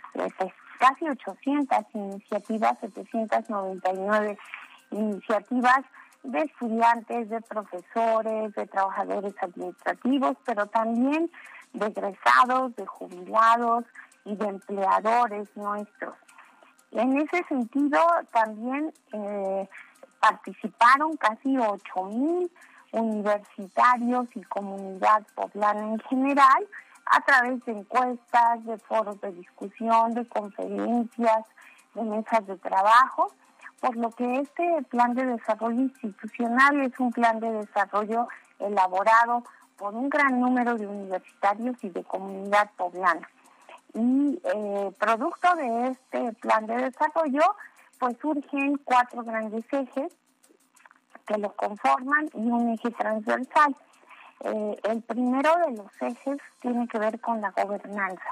[0.80, 4.38] casi 800 iniciativas, 799
[4.92, 5.82] iniciativas
[6.24, 11.30] de estudiantes, de profesores, de trabajadores administrativos, pero también
[11.74, 13.86] de egresados, de jubilados
[14.24, 16.16] y de empleadores nuestros.
[16.92, 18.00] En ese sentido,
[18.32, 19.70] también eh,
[20.20, 22.50] participaron casi 8.000
[22.92, 26.68] universitarios y comunidad poblana en general
[27.06, 31.46] a través de encuestas, de foros de discusión, de conferencias,
[31.94, 33.32] de mesas de trabajo,
[33.80, 38.28] por lo que este plan de desarrollo institucional es un plan de desarrollo
[38.60, 39.44] elaborado
[39.78, 43.28] por un gran número de universitarios y de comunidad poblana.
[43.94, 47.44] Y eh, producto de este plan de desarrollo
[48.00, 50.14] pues surgen cuatro grandes ejes
[51.26, 53.76] que lo conforman y un eje transversal.
[54.42, 58.30] Eh, el primero de los ejes tiene que ver con la gobernanza.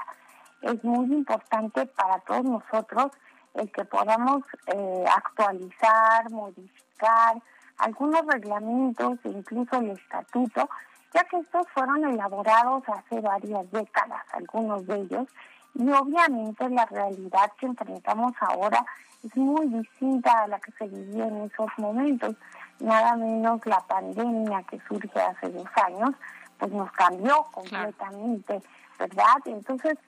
[0.62, 3.10] Es muy importante para todos nosotros
[3.54, 7.42] el que podamos eh, actualizar, modificar
[7.78, 10.68] algunos reglamentos e incluso el estatuto,
[11.12, 15.28] ya que estos fueron elaborados hace varias décadas, algunos de ellos,
[15.74, 18.84] y obviamente la realidad que enfrentamos ahora
[19.24, 22.34] es muy distinta a la que se vivía en esos momentos.
[22.80, 26.10] Nada menos la pandemia que surge hace dos años,
[26.58, 28.62] pues nos cambió completamente,
[28.98, 29.36] ¿verdad?
[29.46, 29.98] Entonces,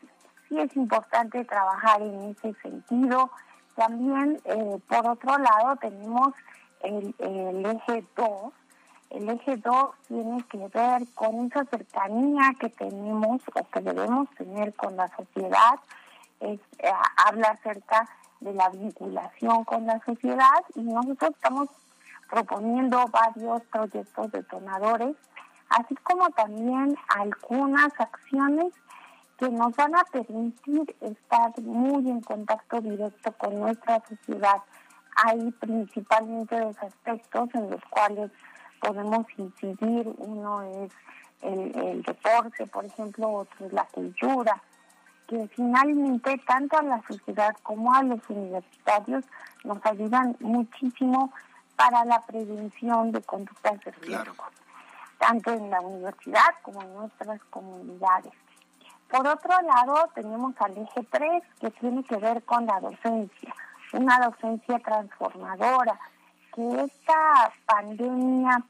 [0.49, 3.31] sí es importante trabajar en ese sentido.
[3.75, 6.29] También, eh, por otro lado, tenemos
[6.81, 8.53] el, el eje 2.
[9.11, 14.75] El eje 2 tiene que ver con esa cercanía que tenemos o que debemos tener
[14.75, 15.79] con la sociedad.
[16.41, 16.93] Es, eh,
[17.25, 18.09] habla acerca
[18.41, 21.69] de la vinculación con la sociedad y nosotros estamos
[22.29, 25.17] proponiendo varios proyectos detonadores,
[25.71, 28.75] así como también algunas acciones
[29.39, 34.63] que nos van a permitir estar muy en contacto directo con nuestra sociedad.
[35.25, 38.31] Hay principalmente dos aspectos en los cuales
[38.81, 40.13] podemos incidir.
[40.19, 40.93] Uno es
[41.43, 44.63] el, el deporte, por ejemplo, otro es la cultura
[45.27, 49.25] que finalmente tanto a la sociedad como a los universitarios
[49.65, 51.33] nos ayudan muchísimo
[51.77, 54.45] para la prevención de conductas de riesgo,
[55.19, 58.33] tanto en la universidad como en nuestras comunidades.
[59.11, 63.55] Por otro lado, tenemos al eje 3, que tiene que ver con la docencia,
[63.93, 65.99] una docencia transformadora,
[66.57, 68.65] que esta pandemia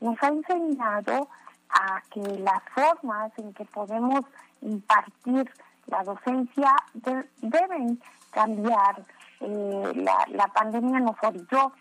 [0.00, 1.28] nos ha enseñado
[1.70, 4.20] a que las formas en que podemos
[4.60, 5.50] impartir
[5.86, 8.00] la docencia deben
[8.30, 9.02] cambiar.
[9.40, 11.72] Eh, la, la pandemia nos orilló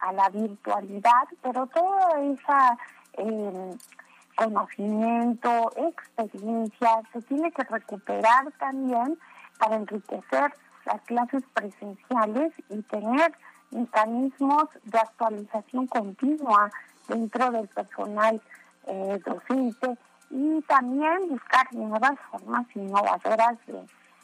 [0.00, 2.42] a, la virtualidad, pero todo ese
[3.14, 3.76] eh,
[4.34, 9.18] conocimiento, experiencia, se tiene que recuperar también
[9.58, 10.52] para enriquecer
[10.86, 13.32] las clases presenciales y tener
[13.70, 16.70] mecanismos de actualización continua
[17.08, 18.40] dentro del personal
[18.86, 19.96] eh, docente
[20.30, 23.58] y también buscar nuevas formas innovadoras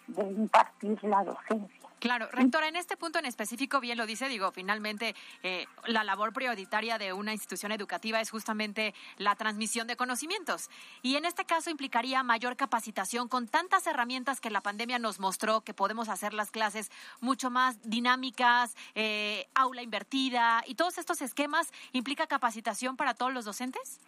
[0.06, 1.86] de impartir la docencia.
[1.98, 6.35] Claro, rectora, en este punto en específico, bien lo dice, digo, finalmente eh, la labor
[6.35, 10.68] prioritaria de una institución educativa es justamente la transmisión de conocimientos.
[11.00, 15.62] Y en este caso implicaría mayor capacitación con tantas herramientas que la pandemia nos mostró
[15.62, 21.72] que podemos hacer las clases mucho más dinámicas, eh, aula invertida y todos estos esquemas
[21.92, 24.00] implica capacitación para todos los docentes.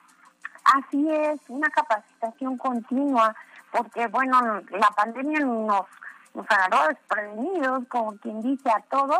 [0.64, 3.34] Así es, una capacitación continua,
[3.72, 5.86] porque bueno, la pandemia nos
[6.38, 9.18] nos agarró desprevenidos, como quien dice a todos,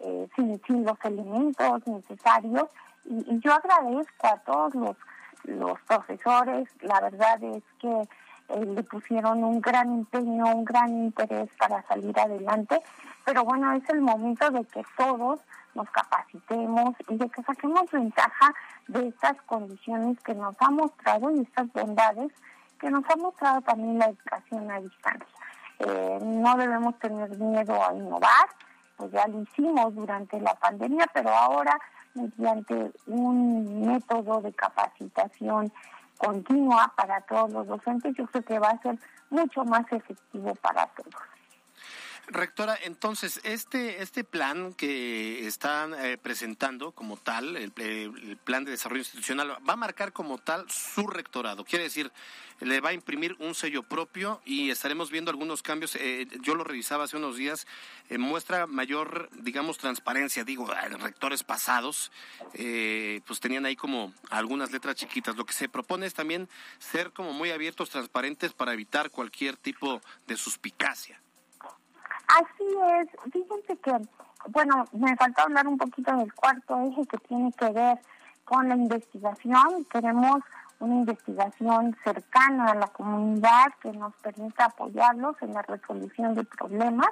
[0.00, 2.64] eh, sin, sin los elementos necesarios.
[3.04, 4.96] Y, yo agradezco a todos los,
[5.44, 8.08] los profesores, la verdad es que
[8.48, 12.82] eh, le pusieron un gran empeño, un gran interés para salir adelante,
[13.24, 15.38] pero bueno, es el momento de que todos
[15.74, 18.52] nos capacitemos y de que saquemos ventaja
[18.88, 22.32] de estas condiciones que nos ha mostrado y estas bondades
[22.80, 25.35] que nos ha mostrado también la educación a distancia.
[25.78, 28.48] Eh, no debemos tener miedo a innovar,
[28.96, 31.78] pues ya lo hicimos durante la pandemia, pero ahora
[32.14, 35.70] mediante un método de capacitación
[36.16, 40.86] continua para todos los docentes, yo creo que va a ser mucho más efectivo para
[40.86, 41.14] todos.
[42.28, 47.70] Rectora, entonces, este, este plan que están eh, presentando como tal, el,
[48.42, 51.64] plan de desarrollo institucional, va a marcar como tal su rectorado.
[51.64, 52.10] Quiere decir,
[52.58, 55.94] le va a imprimir un sello propio y estaremos viendo algunos cambios.
[55.94, 57.64] Eh, yo lo revisaba hace unos días,
[58.08, 60.42] eh, muestra mayor, digamos, transparencia.
[60.42, 62.10] Digo, rectores pasados,
[62.52, 65.36] pues tenían ahí como algunas letras chiquitas.
[65.36, 66.48] Lo que se propone es también
[66.80, 71.20] ser como muy abiertos, transparentes para evitar cualquier tipo de suspicacia.
[72.28, 72.64] Así
[73.00, 73.92] es, fíjense que,
[74.48, 77.98] bueno, me falta hablar un poquito del cuarto eje que tiene que ver
[78.44, 79.84] con la investigación.
[79.90, 80.40] Queremos
[80.80, 87.10] una investigación cercana a la comunidad que nos permita apoyarlos en la resolución de problemas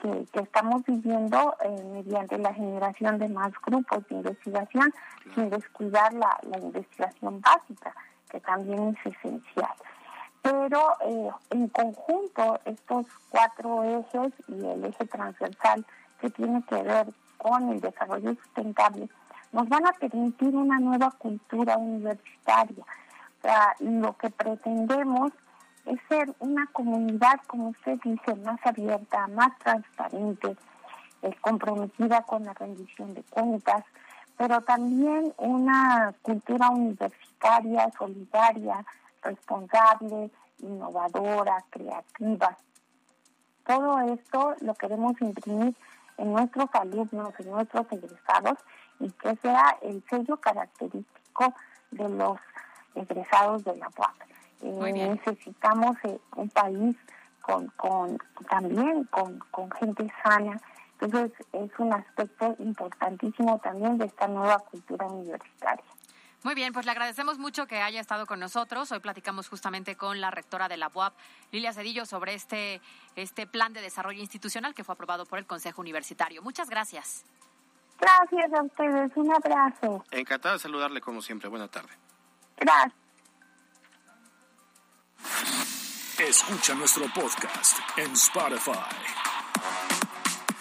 [0.00, 4.92] que, estamos viviendo eh, mediante la generación de más grupos de investigación
[5.34, 7.94] sin descuidar la investigación básica,
[8.28, 9.74] que también es esencial
[10.44, 15.86] pero eh, en conjunto estos cuatro ejes y el eje transversal
[16.20, 17.06] que tiene que ver
[17.38, 19.08] con el desarrollo sustentable
[19.52, 22.84] nos van a permitir una nueva cultura universitaria.
[23.42, 25.32] O lo que pretendemos
[25.86, 30.56] es ser una comunidad, como usted dice, más abierta, más transparente,
[31.22, 33.84] eh, comprometida con la rendición de cuentas,
[34.36, 38.84] pero también una cultura universitaria, solidaria,
[39.24, 42.56] responsable, innovadora, creativa.
[43.66, 45.74] Todo esto lo queremos imprimir
[46.18, 48.58] en nuestros alumnos, en nuestros egresados
[49.00, 51.54] y que sea el sello característico
[51.90, 52.38] de los
[52.94, 54.14] egresados de la UAP.
[54.62, 56.96] Eh, necesitamos eh, un país
[57.42, 60.60] con, con también con, con gente sana.
[61.00, 65.84] Entonces es un aspecto importantísimo también de esta nueva cultura universitaria.
[66.44, 68.92] Muy bien, pues le agradecemos mucho que haya estado con nosotros.
[68.92, 71.14] Hoy platicamos justamente con la rectora de la UAP,
[71.52, 72.82] Lilia Cedillo, sobre este,
[73.16, 76.42] este plan de desarrollo institucional que fue aprobado por el Consejo Universitario.
[76.42, 77.24] Muchas gracias.
[77.98, 79.10] Gracias a ustedes.
[79.14, 80.04] Un abrazo.
[80.10, 81.48] Encantado de saludarle como siempre.
[81.48, 81.94] Buena tarde.
[82.58, 82.92] Gracias.
[86.18, 89.33] Escucha nuestro podcast en Spotify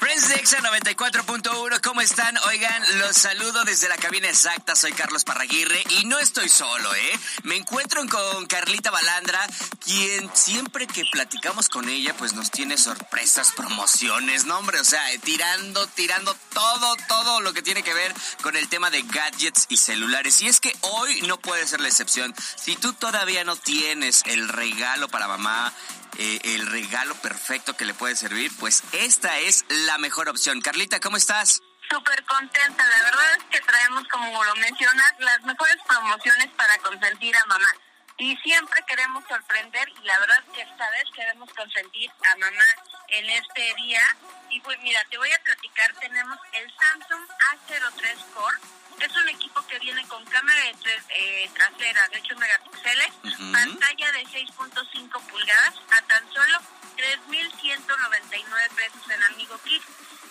[0.03, 2.37] Friends de Exa 94.1, ¿cómo están?
[2.49, 7.19] Oigan, los saludo desde la cabina exacta, soy Carlos Parraguirre y no estoy solo, ¿eh?
[7.43, 9.39] Me encuentro con Carlita Balandra,
[9.79, 14.81] quien siempre que platicamos con ella, pues nos tiene sorpresas, promociones, ¿no, hombre?
[14.81, 19.03] O sea, tirando, tirando todo, todo lo que tiene que ver con el tema de
[19.03, 20.41] gadgets y celulares.
[20.41, 22.35] Y es que hoy no puede ser la excepción.
[22.57, 25.73] Si tú todavía no tienes el regalo para mamá,
[26.17, 30.61] eh, el regalo perfecto que le puede servir, pues esta es la mejor opción.
[30.61, 31.61] Carlita, ¿cómo estás?
[31.89, 37.35] Súper contenta, la verdad es que traemos, como lo mencionas, las mejores promociones para consentir
[37.35, 37.69] a mamá.
[38.17, 42.75] Y siempre queremos sorprender y la verdad que esta vez queremos consentir a mamá
[43.09, 44.01] en este día.
[44.49, 48.57] Y pues mira, te voy a platicar, tenemos el Samsung A03 Core
[49.03, 53.11] es un equipo que viene con cámara de eh, trasera de 8 megapíxeles,
[53.51, 56.59] pantalla de 6.5 pulgadas a tan solo
[56.95, 59.81] 3.199 pesos en Amigo Kit.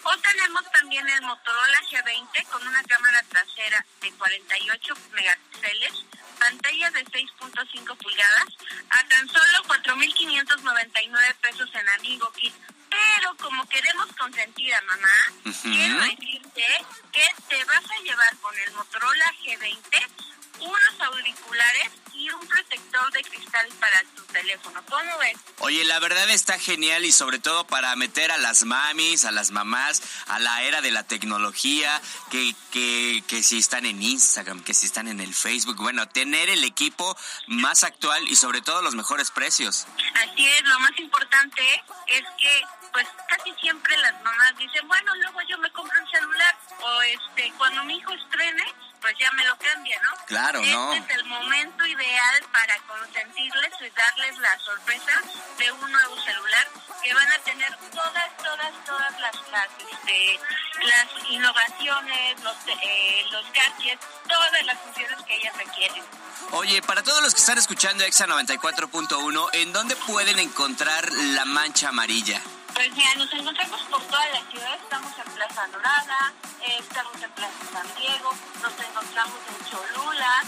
[0.04, 6.04] O tenemos también el Motorola G20 con una cámara trasera de 48 megapíxeles,
[6.38, 8.46] pantalla de 6.5 pulgadas,
[8.90, 12.54] a tan solo 4.599 pesos en Amigo Kit.
[12.90, 15.26] Pero como queremos consentir a mamá,
[15.62, 16.66] quiero decirte
[17.12, 23.22] que te vas a llevar con el Motorola G20 unos auriculares y un protector de
[23.22, 24.82] cristal para tu teléfono.
[24.88, 25.36] ¿Cómo ves?
[25.58, 29.50] Oye, la verdad está genial y sobre todo para meter a las mamis, a las
[29.50, 34.74] mamás, a la era de la tecnología, que, que, que si están en Instagram, que
[34.74, 38.94] si están en el Facebook, bueno, tener el equipo más actual y sobre todo los
[38.94, 39.86] mejores precios.
[40.14, 41.62] Así es, lo más importante
[42.08, 42.62] es que
[42.92, 47.52] pues casi siempre las mamás dicen, bueno, luego yo me compro un celular o este
[47.56, 48.64] cuando mi hijo estrene,
[49.02, 50.26] pues ya me lo cambia, ¿no?
[50.26, 50.92] Claro, este ¿no?
[50.92, 55.22] es el momento ideal para consentirles y darles la sorpresa
[55.58, 56.68] de un nuevo celular
[57.02, 60.40] que van a tener todas, todas, todas las, las, este,
[60.84, 66.04] las innovaciones, los, eh, los gadgets, todas las funciones que ellas requieren.
[66.52, 71.88] Oye, para todos los que están escuchando Exa 94.1, ¿en dónde pueden encontrar la mancha
[71.88, 72.40] amarilla?
[72.74, 76.32] Pues mira, nos encontramos por toda la ciudad, estamos en Plaza Dorada,
[76.62, 78.32] eh, estamos en Plaza San Diego,
[78.62, 80.42] nos encontramos en Cholula,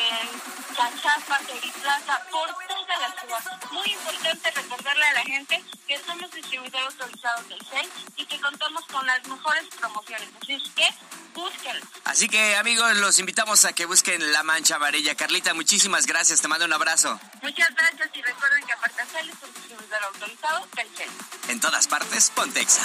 [0.00, 1.38] en Chachapa,
[1.82, 3.70] Plaza, por toda la ciudad.
[3.70, 8.84] Muy importante recordarle a la gente que somos distribuidores autorizados del CEL y que contamos
[8.86, 10.28] con las mejores promociones.
[10.40, 10.88] Así es que
[11.34, 11.86] búsquenlo.
[12.04, 15.14] Así que amigos, los invitamos a que busquen la mancha amarilla.
[15.14, 17.18] Carlita, muchísimas gracias, te mando un abrazo.
[17.42, 21.10] Muchas gracias y recuerden que Apartacel es un distribuidor autorizado del CEL.
[21.48, 22.82] En todas partes, Pontexa.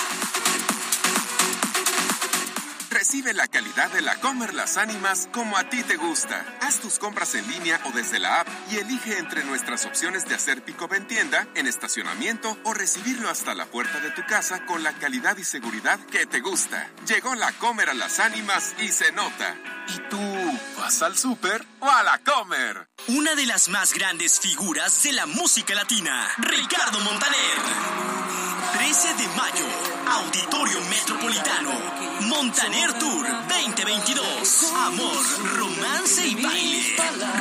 [3.06, 6.44] Recibe la calidad de la Comer Las Ánimas como a ti te gusta.
[6.62, 10.34] Haz tus compras en línea o desde la app y elige entre nuestras opciones de
[10.34, 14.82] hacer pico en tienda, en estacionamiento o recibirlo hasta la puerta de tu casa con
[14.82, 16.90] la calidad y seguridad que te gusta.
[17.08, 19.56] Llegó la Comer a Las Ánimas y se nota.
[19.88, 22.88] ¿Y tú vas al súper o a la Comer?
[23.10, 28.45] Una de las más grandes figuras de la música latina, Ricardo Montaner.
[28.78, 29.66] 13 de mayo,
[30.06, 31.72] Auditorio Metropolitano,
[32.28, 34.74] Montaner Tour 2022.
[34.86, 35.16] Amor,
[35.58, 36.96] romance y baile.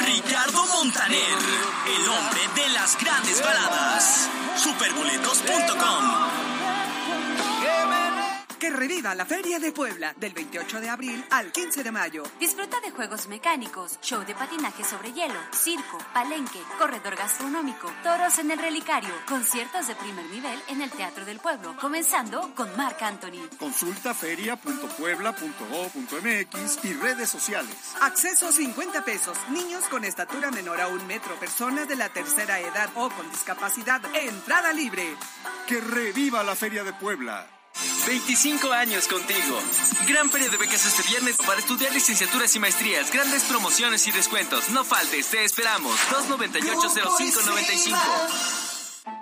[0.07, 4.29] Ricardo Montaner, el hombre de las grandes baladas.
[4.57, 6.54] Superboletos.com.
[8.65, 12.23] Que reviva la Feria de Puebla del 28 de abril al 15 de mayo.
[12.41, 18.53] Disfruta de juegos mecánicos, show de patinaje sobre hielo, circo, palenque, corredor gastronómico, toros en
[18.53, 23.47] el relicario, conciertos de primer nivel en el Teatro del Pueblo, comenzando con Marc Anthony.
[23.59, 27.77] Consulta feria.puebla.go.mx y redes sociales.
[28.01, 29.37] Acceso 50 pesos.
[29.51, 34.01] Niños con estatura menor a un metro, personas de la tercera edad o con discapacidad.
[34.15, 35.05] Entrada libre.
[35.67, 37.54] Que reviva la Feria de Puebla.
[38.07, 39.59] 25 años contigo.
[40.07, 43.11] Gran feria de becas este viernes para estudiar licenciaturas y maestrías.
[43.11, 44.69] Grandes promociones y descuentos.
[44.71, 45.99] No faltes, te esperamos.
[46.11, 47.97] 298-0595.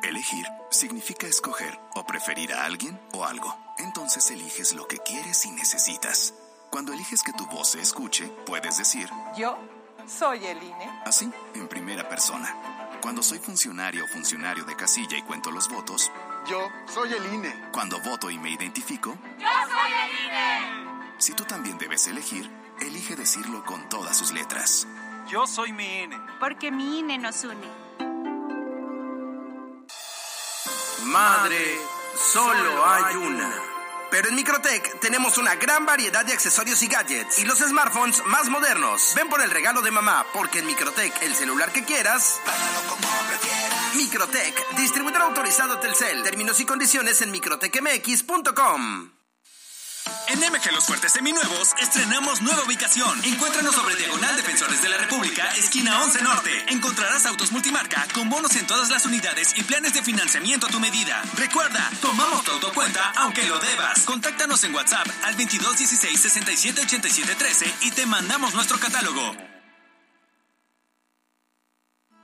[0.02, 3.56] Elegir significa escoger o preferir a alguien o algo.
[3.78, 6.34] Entonces eliges lo que quieres y necesitas.
[6.70, 9.58] Cuando eliges que tu voz se escuche, puedes decir, Yo
[10.06, 10.90] soy el INE.
[11.06, 12.54] así, en primera persona.
[13.00, 16.10] Cuando soy funcionario o funcionario de casilla y cuento los votos,
[16.46, 17.55] Yo soy el INE.
[17.72, 21.14] cuando voto y me identifico, ¡Yo soy el INE!
[21.18, 22.50] si tú también debes elegir,
[22.81, 24.87] elige decirlo con todas sus letras.
[25.28, 26.18] Yo soy mi INE.
[26.40, 27.68] Porque mi INE nos une.
[31.05, 31.78] Madre,
[32.16, 33.71] solo hay una.
[34.12, 38.51] Pero en Microtech tenemos una gran variedad de accesorios y gadgets y los smartphones más
[38.51, 39.14] modernos.
[39.16, 42.38] Ven por el regalo de mamá, porque en Microtech el celular que quieras.
[43.96, 46.22] Microtech, distribuidor autorizado Telcel.
[46.25, 49.21] Términos y condiciones en microtechmx.com.
[50.28, 53.22] En MG Los Fuertes Seminuevos estrenamos nueva ubicación.
[53.24, 56.50] Encuéntranos sobre Diagonal Defensores de la República, esquina 11 Norte.
[56.68, 60.80] Encontrarás autos multimarca con bonos en todas las unidades y planes de financiamiento a tu
[60.80, 61.22] medida.
[61.36, 64.00] Recuerda, tomamos tu autocuenta aunque lo debas.
[64.04, 69.51] Contáctanos en WhatsApp al 2216 67 87 13 y te mandamos nuestro catálogo.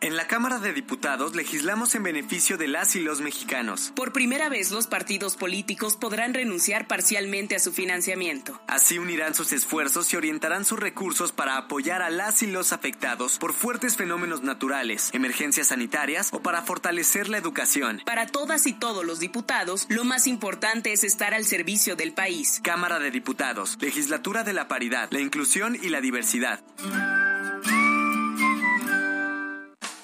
[0.00, 3.92] En la Cámara de Diputados legislamos en beneficio de las y los mexicanos.
[3.96, 8.60] Por primera vez los partidos políticos podrán renunciar parcialmente a su financiamiento.
[8.68, 13.38] Así unirán sus esfuerzos y orientarán sus recursos para apoyar a las y los afectados
[13.38, 18.00] por fuertes fenómenos naturales, emergencias sanitarias o para fortalecer la educación.
[18.06, 22.60] Para todas y todos los diputados, lo más importante es estar al servicio del país.
[22.62, 26.60] Cámara de Diputados, Legislatura de la Paridad, la Inclusión y la Diversidad.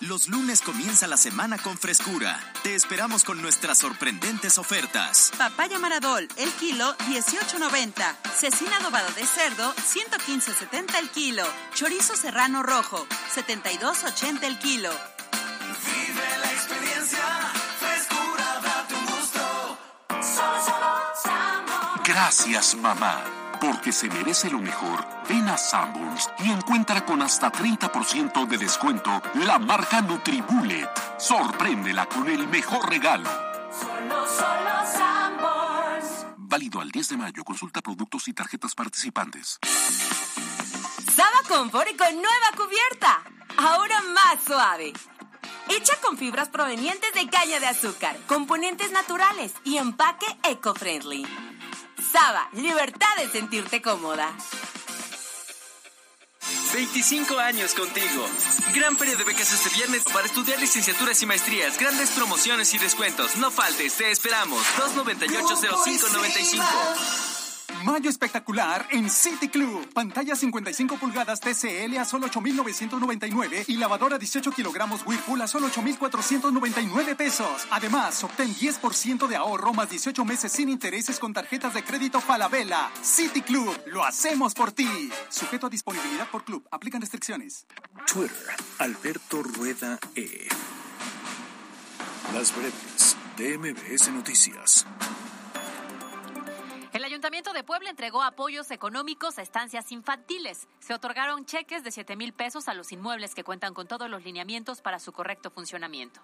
[0.09, 2.38] Los lunes comienza la semana con frescura.
[2.62, 5.32] Te esperamos con nuestras sorprendentes ofertas.
[5.38, 8.14] Papaya Maradol, el kilo, 18.90.
[8.36, 11.44] Cecina adobada de cerdo, 115.70 el kilo.
[11.74, 14.90] Chorizo serrano rojo, 72.80 el kilo.
[14.90, 17.26] Vive la experiencia,
[17.80, 19.78] frescura, date un gusto.
[22.05, 23.24] Gracias, mamá.
[23.66, 29.22] Porque se merece lo mejor, ven a Sanborns y encuentra con hasta 30% de descuento
[29.36, 30.90] la marca Nutribullet.
[31.18, 33.30] Sorpréndela con el mejor regalo.
[33.80, 36.26] Solo, solo Sanborns.
[36.36, 37.42] Válido al 10 de mayo.
[37.42, 39.58] Consulta productos y tarjetas participantes.
[41.16, 43.22] Saba Confort con nueva cubierta.
[43.56, 44.92] Ahora más suave.
[45.70, 51.53] Hecha con fibras provenientes de caña de azúcar, componentes naturales y empaque eco-friendly.
[52.12, 54.32] Saba, libertad de sentirte cómoda.
[56.72, 58.26] 25 años contigo.
[58.74, 61.78] Gran feria de becas este viernes para estudiar licenciaturas y maestrías.
[61.78, 63.36] Grandes promociones y descuentos.
[63.36, 64.61] No faltes, te esperamos.
[64.76, 67.34] 298-0595.
[67.83, 69.93] Mayo espectacular en City Club.
[69.93, 77.16] Pantalla 55 pulgadas TCL a solo 8,999 y lavadora 18 kilogramos Whirlpool a solo 8,499
[77.16, 77.66] pesos.
[77.70, 82.91] Además, obtén 10% de ahorro más 18 meses sin intereses con tarjetas de crédito Falabella.
[83.03, 85.11] City Club, lo hacemos por ti.
[85.29, 86.66] Sujeto a disponibilidad por club.
[86.70, 87.66] Aplican restricciones.
[88.07, 90.49] Twitter, Alberto Rueda E.
[92.33, 94.87] Las breves de Noticias.
[96.95, 100.68] El Ayuntamiento de Puebla entregó apoyos económicos a estancias infantiles.
[100.78, 104.22] Se otorgaron cheques de 7 mil pesos a los inmuebles que cuentan con todos los
[104.22, 106.20] lineamientos para su correcto funcionamiento.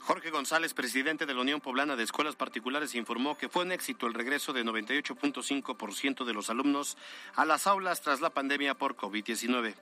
[0.00, 4.08] Jorge González, presidente de la Unión Poblana de Escuelas Particulares, informó que fue un éxito
[4.08, 6.98] el regreso de 98.5% de los alumnos
[7.36, 9.76] a las aulas tras la pandemia por COVID-19.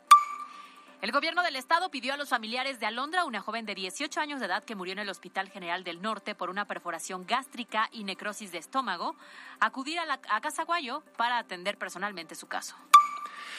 [1.03, 4.38] El gobierno del estado pidió a los familiares de Alondra, una joven de 18 años
[4.38, 8.05] de edad que murió en el Hospital General del Norte por una perforación gástrica y
[8.05, 9.16] necrosis de estómago,
[9.59, 12.76] acudir a, la, a Casaguayo para atender personalmente su caso.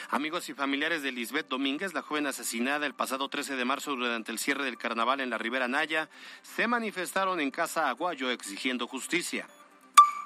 [0.08, 4.32] Amigos y familiares de Lisbeth Domínguez, la joven asesinada el pasado 13 de marzo durante
[4.32, 6.08] el cierre del carnaval en la Ribera Naya,
[6.40, 9.46] se manifestaron en Casa Aguayo exigiendo justicia.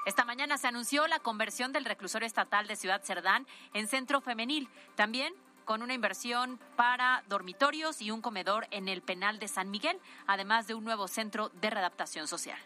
[0.06, 3.44] Esta mañana se anunció la conversión del reclusorio estatal de Ciudad Cerdán
[3.74, 4.68] en centro femenil.
[4.94, 5.34] También
[5.68, 10.66] con una inversión para dormitorios y un comedor en el penal de San Miguel, además
[10.66, 12.58] de un nuevo centro de readaptación social.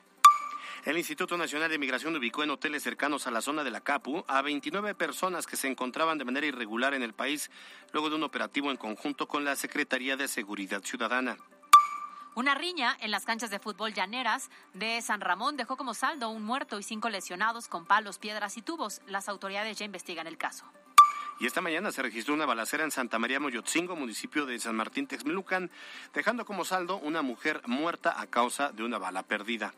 [0.84, 4.24] El Instituto Nacional de Migración ubicó en hoteles cercanos a la zona de la Capu
[4.28, 7.50] a 29 personas que se encontraban de manera irregular en el país
[7.92, 11.36] luego de un operativo en conjunto con la Secretaría de Seguridad Ciudadana.
[12.36, 16.44] Una riña en las canchas de fútbol llaneras de San Ramón dejó como saldo un
[16.44, 19.02] muerto y cinco lesionados con palos, piedras y tubos.
[19.08, 20.66] Las autoridades ya investigan el caso.
[21.42, 25.08] Y esta mañana se registró una balacera en Santa María Moyotzingo, municipio de San Martín
[25.08, 25.72] Texmelucan,
[26.14, 29.74] dejando como saldo una mujer muerta a causa de una bala perdida.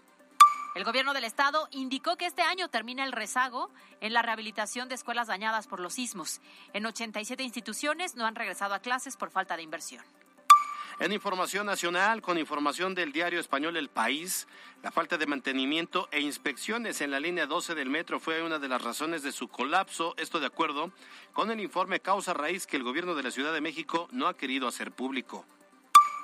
[0.75, 3.71] El gobierno del estado indicó que este año termina el rezago
[4.03, 6.43] en la rehabilitación de escuelas dañadas por los sismos.
[6.75, 10.05] En 87 instituciones no han regresado a clases por falta de inversión.
[11.01, 14.47] En información nacional, con información del diario español El País,
[14.80, 18.68] la falta de mantenimiento e inspecciones en la línea 12 del metro fue una de
[18.68, 20.92] las razones de su colapso, esto de acuerdo
[21.32, 24.36] con el informe causa raíz que el gobierno de la Ciudad de México no ha
[24.36, 25.45] querido hacer público.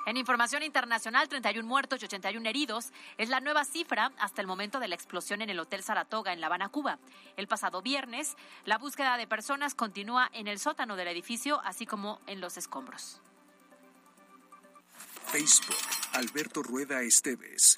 [0.05, 4.79] En información internacional, 31 muertos y 81 heridos es la nueva cifra hasta el momento
[4.79, 6.97] de la explosión en el Hotel Saratoga en La Habana, Cuba.
[7.35, 12.21] El pasado viernes, la búsqueda de personas continúa en el sótano del edificio, así como
[12.25, 13.21] en los escombros.
[15.31, 15.77] Facebook,
[16.11, 17.77] Alberto Rueda Esteves.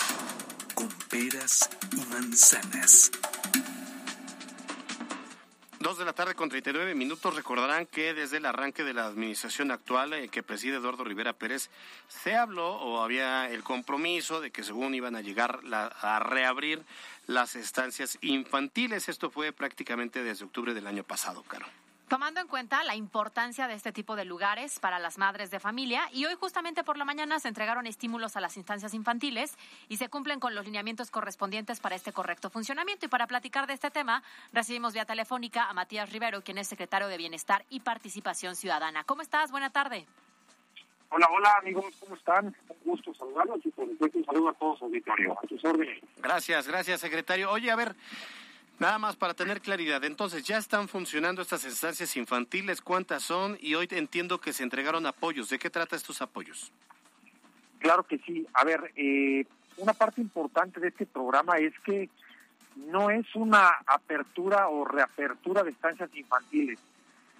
[0.74, 3.12] Con peras y manzanas.
[5.80, 7.36] Dos de la tarde con 39 minutos.
[7.36, 11.70] Recordarán que desde el arranque de la administración actual eh, que preside Eduardo Rivera Pérez,
[12.08, 16.82] se habló o había el compromiso de que según iban a llegar a reabrir
[17.28, 19.10] las estancias infantiles.
[19.10, 21.68] Esto fue prácticamente desde octubre del año pasado, Caro.
[22.14, 26.08] Tomando en cuenta la importancia de este tipo de lugares para las madres de familia,
[26.14, 29.58] y hoy justamente por la mañana se entregaron estímulos a las instancias infantiles
[29.90, 33.08] y se cumplen con los lineamientos correspondientes para este correcto funcionamiento.
[33.08, 37.08] Y para platicar de este tema, recibimos vía telefónica a Matías Rivero, quien es secretario
[37.08, 39.04] de Bienestar y Participación Ciudadana.
[39.06, 39.50] ¿Cómo estás?
[39.50, 40.06] Buena tarde.
[41.10, 42.46] Hola, hola amigos, ¿cómo están?
[42.46, 45.36] Un gusto saludarlos y por supuesto un saludo a todos los auditorio.
[45.44, 46.00] A tus órdenes.
[46.18, 47.50] Gracias, gracias, secretario.
[47.50, 47.96] Oye, a ver,
[48.80, 53.58] Nada más para tener claridad, entonces ya están funcionando estas estancias infantiles, ¿cuántas son?
[53.62, 55.50] Y hoy entiendo que se entregaron apoyos.
[55.50, 56.72] ¿De qué trata estos apoyos?
[57.80, 58.48] Claro que sí.
[58.54, 59.46] A ver, eh,
[59.78, 62.10] una parte importante de este programa es que
[62.76, 66.80] no es una apertura o reapertura de estancias infantiles.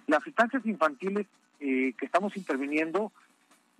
[0.06, 1.26] Las estancias infantiles
[1.60, 3.10] eh, que estamos interviniendo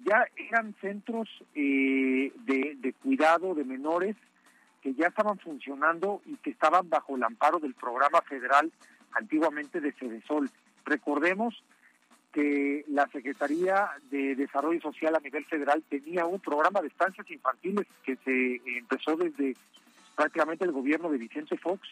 [0.04, 4.16] ya eran centros eh, de, de cuidado de menores
[4.84, 8.70] que ya estaban funcionando y que estaban bajo el amparo del programa federal
[9.12, 10.50] antiguamente de Cedesol.
[10.84, 11.64] Recordemos
[12.34, 17.86] que la Secretaría de Desarrollo Social a nivel federal tenía un programa de estancias infantiles
[18.04, 19.56] que se empezó desde
[20.16, 21.88] prácticamente el gobierno de Vicente Fox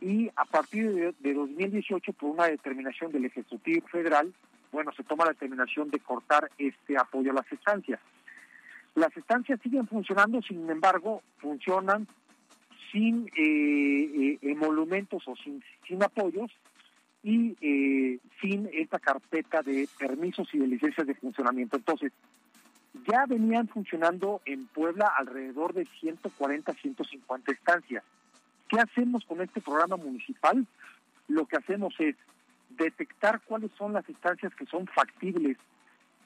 [0.00, 4.32] y a partir de, de 2018 por una determinación del Ejecutivo Federal,
[4.70, 7.98] bueno, se toma la determinación de cortar este apoyo a las estancias.
[8.96, 12.08] Las estancias siguen funcionando, sin embargo, funcionan
[12.90, 15.62] sin eh, eh, emolumentos o sin,
[16.02, 16.50] apoyos
[17.22, 21.76] y eh, sin esta carpeta de permisos y de licencias de funcionamiento.
[21.76, 22.10] Entonces,
[23.06, 28.02] ya venían funcionando en Puebla alrededor de 140, 150 estancias.
[28.66, 30.66] ¿Qué hacemos con este programa municipal?
[31.28, 32.16] Lo que hacemos es
[32.70, 35.58] detectar cuáles son las estancias que son factibles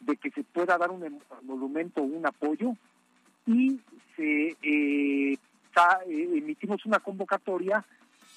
[0.01, 2.75] de que se pueda dar un monumento o un apoyo
[3.47, 3.81] y
[4.17, 5.39] se eh, eh,
[6.09, 7.85] emitimos una convocatoria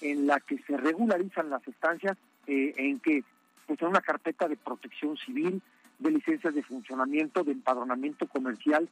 [0.02, 3.24] en la que se regularizan las estancias eh, en que
[3.66, 5.62] pues en una carpeta de protección civil,
[6.00, 8.90] de licencias de funcionamiento, de empadronamiento comercial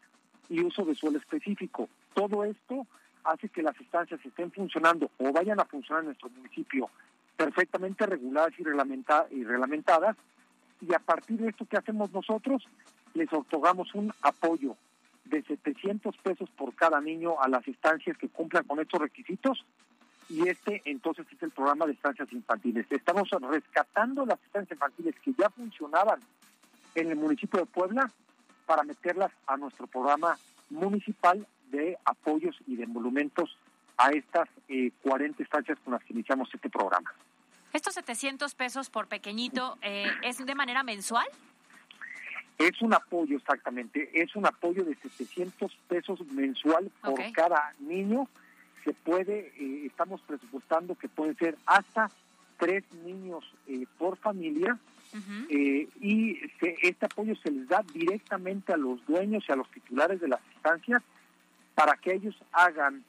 [0.49, 1.89] y uso de suelo específico.
[2.13, 2.87] Todo esto
[3.23, 6.89] hace que las estancias estén funcionando o vayan a funcionar en nuestro municipio
[7.35, 10.15] perfectamente reguladas y, reglamenta- y reglamentadas
[10.81, 12.67] y a partir de esto que hacemos nosotros
[13.13, 14.75] les otorgamos un apoyo
[15.25, 19.65] de 700 pesos por cada niño a las estancias que cumplan con estos requisitos
[20.29, 22.85] y este entonces es el programa de estancias infantiles.
[22.89, 26.19] Estamos rescatando las estancias infantiles que ya funcionaban
[26.95, 28.09] en el municipio de Puebla
[28.65, 30.37] para meterlas a nuestro programa
[30.69, 33.57] municipal de apoyos y de monumentos
[33.97, 37.13] a estas eh, 40 estancias con las que iniciamos este programa.
[37.73, 41.25] Estos 700 pesos por pequeñito, eh, ¿es de manera mensual?
[42.57, 48.27] Es un apoyo exactamente, es un apoyo de 700 pesos mensual por cada niño.
[48.83, 52.09] Se puede, eh, estamos presupuestando que pueden ser hasta
[52.59, 54.77] tres niños eh, por familia
[55.49, 59.69] eh, y se- este apoyo se les da directamente a los dueños y a los
[59.71, 61.01] titulares de las estancias
[61.75, 63.03] para que ellos hagan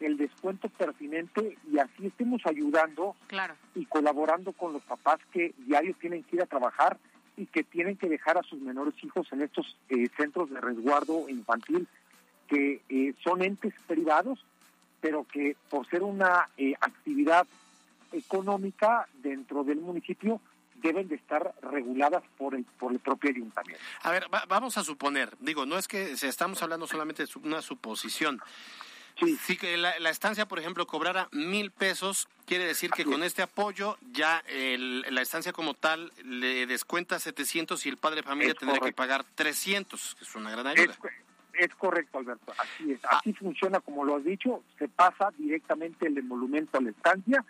[0.00, 3.54] el descuento pertinente y así estemos ayudando Claro.
[3.74, 6.98] y colaborando con los papás que diario tienen que ir a trabajar
[7.36, 11.28] y que tienen que dejar a sus menores hijos en estos eh, centros de resguardo
[11.28, 11.86] infantil
[12.48, 14.38] que eh, son entes privados,
[15.00, 17.46] pero que por ser una eh, actividad
[18.12, 20.40] económica dentro del municipio
[20.76, 23.82] deben de estar reguladas por el por el propio ayuntamiento.
[24.02, 27.26] A ver, va- vamos a suponer, digo, no es que se estamos hablando solamente de
[27.26, 28.40] su- una suposición.
[29.46, 33.42] Si que la, la estancia, por ejemplo, cobrara mil pesos, quiere decir que con este
[33.42, 38.52] apoyo ya el- la estancia como tal le descuenta 700 y el padre de familia
[38.52, 40.92] Es tendría que pagar 300, que es una gran ayuda.
[41.54, 42.52] Es, es correcto, Alberto.
[42.58, 43.00] Así es.
[43.08, 44.62] Así funciona, como lo has dicho.
[44.78, 47.42] Se pasa directamente el emolumento a la estancia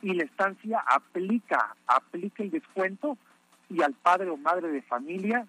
[0.00, 3.18] y la estancia aplica, aplica el descuento
[3.68, 5.46] y al padre o madre de familia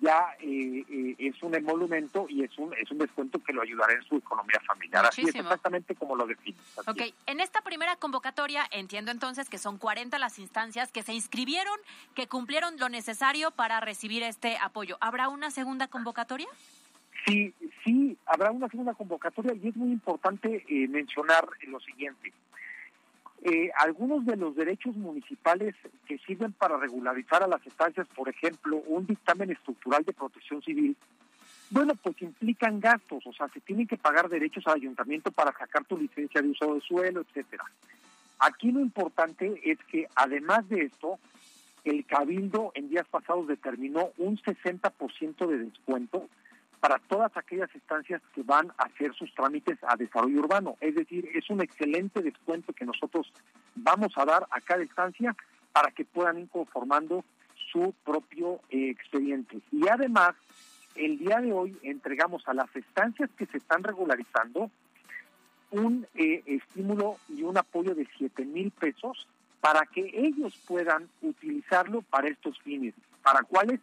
[0.00, 3.92] ya eh, eh, es un emolumento y es un es un descuento que lo ayudará
[3.94, 5.06] en su economía familiar.
[5.06, 6.60] Así es exactamente como lo defines.
[6.78, 7.14] así Ok, es.
[7.26, 11.76] en esta primera convocatoria entiendo entonces que son 40 las instancias que se inscribieron,
[12.14, 14.96] que cumplieron lo necesario para recibir este apoyo.
[15.00, 16.48] ¿Habrá una segunda convocatoria?
[17.26, 17.54] Sí,
[17.84, 22.32] sí, habrá una segunda convocatoria y es muy importante eh, mencionar lo siguiente.
[23.44, 25.74] Eh, algunos de los derechos municipales
[26.06, 30.96] que sirven para regularizar a las estancias, por ejemplo, un dictamen estructural de protección civil,
[31.70, 35.84] bueno, pues implican gastos, o sea, se tienen que pagar derechos al ayuntamiento para sacar
[35.84, 37.64] tu licencia de uso de suelo, etcétera.
[38.38, 41.18] Aquí lo importante es que además de esto,
[41.84, 46.28] el Cabildo en días pasados determinó un 60% de descuento
[46.82, 50.76] para todas aquellas estancias que van a hacer sus trámites a desarrollo urbano.
[50.80, 53.32] Es decir, es un excelente descuento que nosotros
[53.76, 55.36] vamos a dar a cada estancia
[55.72, 57.24] para que puedan ir conformando
[57.70, 59.60] su propio eh, expediente.
[59.70, 60.34] Y además,
[60.96, 64.68] el día de hoy entregamos a las estancias que se están regularizando
[65.70, 69.28] un eh, estímulo y un apoyo de 7 mil pesos
[69.60, 72.92] para que ellos puedan utilizarlo para estos fines.
[73.22, 73.78] ¿Para cuáles?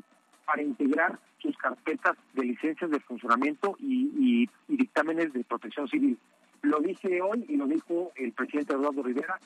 [0.49, 6.17] Para integrar sus carpetas de licencias de funcionamiento y, dictámenes de protección civil.
[6.63, 9.37] Lo dije hoy y lo dijo el presidente Eduardo Rivera,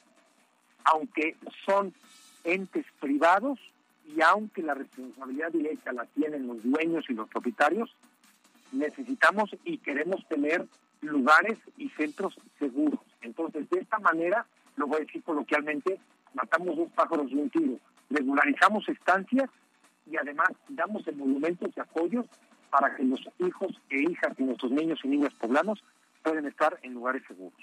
[0.85, 1.35] aunque
[1.65, 1.93] son
[2.45, 3.59] entes privados
[4.15, 7.93] y aunque la responsabilidad directa la tienen los dueños y los propietarios,
[8.71, 10.65] necesitamos y queremos tener
[11.01, 13.01] lugares y centros seguros.
[13.19, 14.45] Entonces, de esta manera,
[14.77, 15.99] lo voy a decir coloquialmente,
[16.33, 17.77] matamos dos pájaros de un tiro.
[18.09, 19.49] Regularizamos estancias
[20.05, 22.25] y además damos emolumentos y apoyos
[22.69, 25.83] para que los hijos e hijas de nuestros niños y niñas poblanos
[26.23, 27.59] puedan estar en lugares seguros.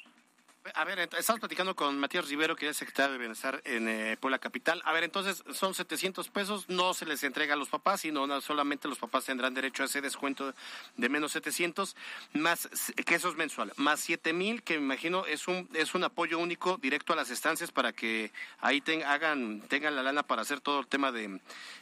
[0.75, 4.39] A ver, estamos platicando con Matías Rivero, que es secretario de Bienestar en eh, Puebla
[4.39, 4.83] Capital.
[4.85, 8.87] A ver, entonces son 700 pesos, no se les entrega a los papás, sino solamente
[8.87, 10.53] los papás tendrán derecho a ese descuento
[10.97, 11.97] de menos 700,
[12.35, 12.69] más
[13.07, 16.39] que eso es mensual, más 7 mil, que me imagino es un es un apoyo
[16.39, 18.31] único directo a las estancias para que
[18.61, 21.41] ahí hagan tengan la lana para hacer todo el tema de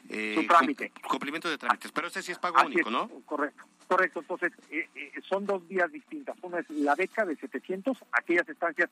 [0.09, 0.93] eh, trámite.
[1.09, 1.91] cumplimiento de trámites.
[1.91, 3.09] Pero ese sí es pago único, ¿no?
[3.26, 3.64] Correcto.
[3.89, 6.36] Correcto, entonces eh, eh, son dos vías distintas.
[6.43, 8.91] Una es la beca de 700, aquellas estancias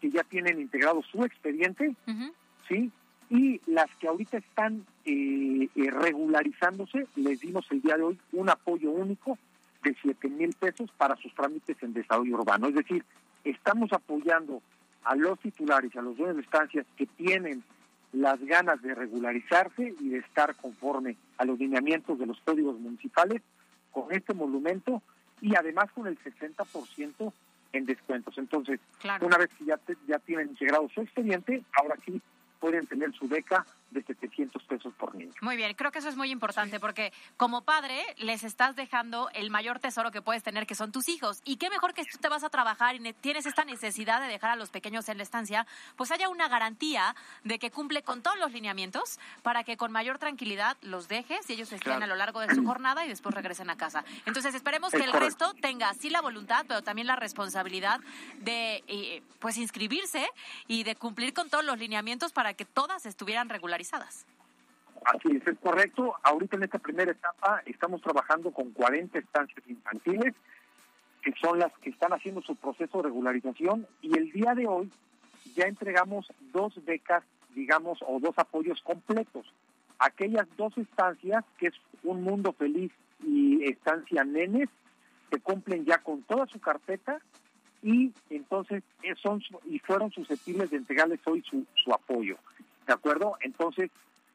[0.00, 1.94] que ya tienen integrado su expediente,
[2.66, 2.90] ¿sí?
[3.28, 8.90] Y las que ahorita están eh, regularizándose, les dimos el día de hoy un apoyo
[8.90, 9.38] único
[9.84, 12.68] de 7 mil pesos para sus trámites en desarrollo urbano.
[12.68, 13.04] Es decir,
[13.44, 14.62] estamos apoyando
[15.04, 17.62] a los titulares, a los dueños de estancias que tienen
[18.12, 23.42] las ganas de regularizarse y de estar conforme a los lineamientos de los códigos municipales
[23.90, 25.02] con este monumento
[25.40, 27.32] y además con el 60%
[27.72, 28.36] en descuentos.
[28.38, 28.80] Entonces,
[29.20, 32.20] una vez que ya, ya tienen integrado su expediente, ahora sí
[32.58, 35.32] pueden tener su beca de 700 pesos por niño.
[35.40, 39.50] Muy bien, creo que eso es muy importante porque como padre les estás dejando el
[39.50, 41.40] mayor tesoro que puedes tener, que son tus hijos.
[41.44, 44.50] Y qué mejor que tú te vas a trabajar y tienes esta necesidad de dejar
[44.50, 45.66] a los pequeños en la estancia,
[45.96, 47.14] pues haya una garantía
[47.44, 51.54] de que cumple con todos los lineamientos para que con mayor tranquilidad los dejes y
[51.54, 54.04] ellos estén a lo largo de su jornada y después regresen a casa.
[54.26, 58.00] Entonces esperemos que el resto tenga sí la voluntad, pero también la responsabilidad
[58.38, 60.28] de eh, pues inscribirse
[60.66, 63.48] y de cumplir con todos los lineamientos para que todas estuvieran
[65.04, 66.14] Así es, es correcto.
[66.22, 70.34] Ahorita en esta primera etapa estamos trabajando con 40 estancias infantiles,
[71.22, 74.90] que son las que están haciendo su proceso de regularización, y el día de hoy
[75.54, 77.24] ya entregamos dos becas,
[77.54, 79.46] digamos, o dos apoyos completos.
[79.98, 84.68] Aquellas dos estancias, que es Un Mundo Feliz y Estancia Nenes,
[85.30, 87.20] que cumplen ya con toda su carpeta
[87.82, 88.82] y entonces
[89.22, 92.36] son y fueron susceptibles de entregarles hoy su apoyo.
[92.90, 93.36] ¿De acuerdo?
[93.38, 93.88] Entonces,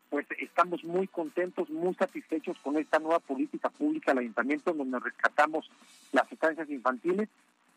[0.09, 5.69] pues estamos muy contentos, muy satisfechos con esta nueva política pública del ayuntamiento donde rescatamos
[6.13, 7.27] las estancias infantiles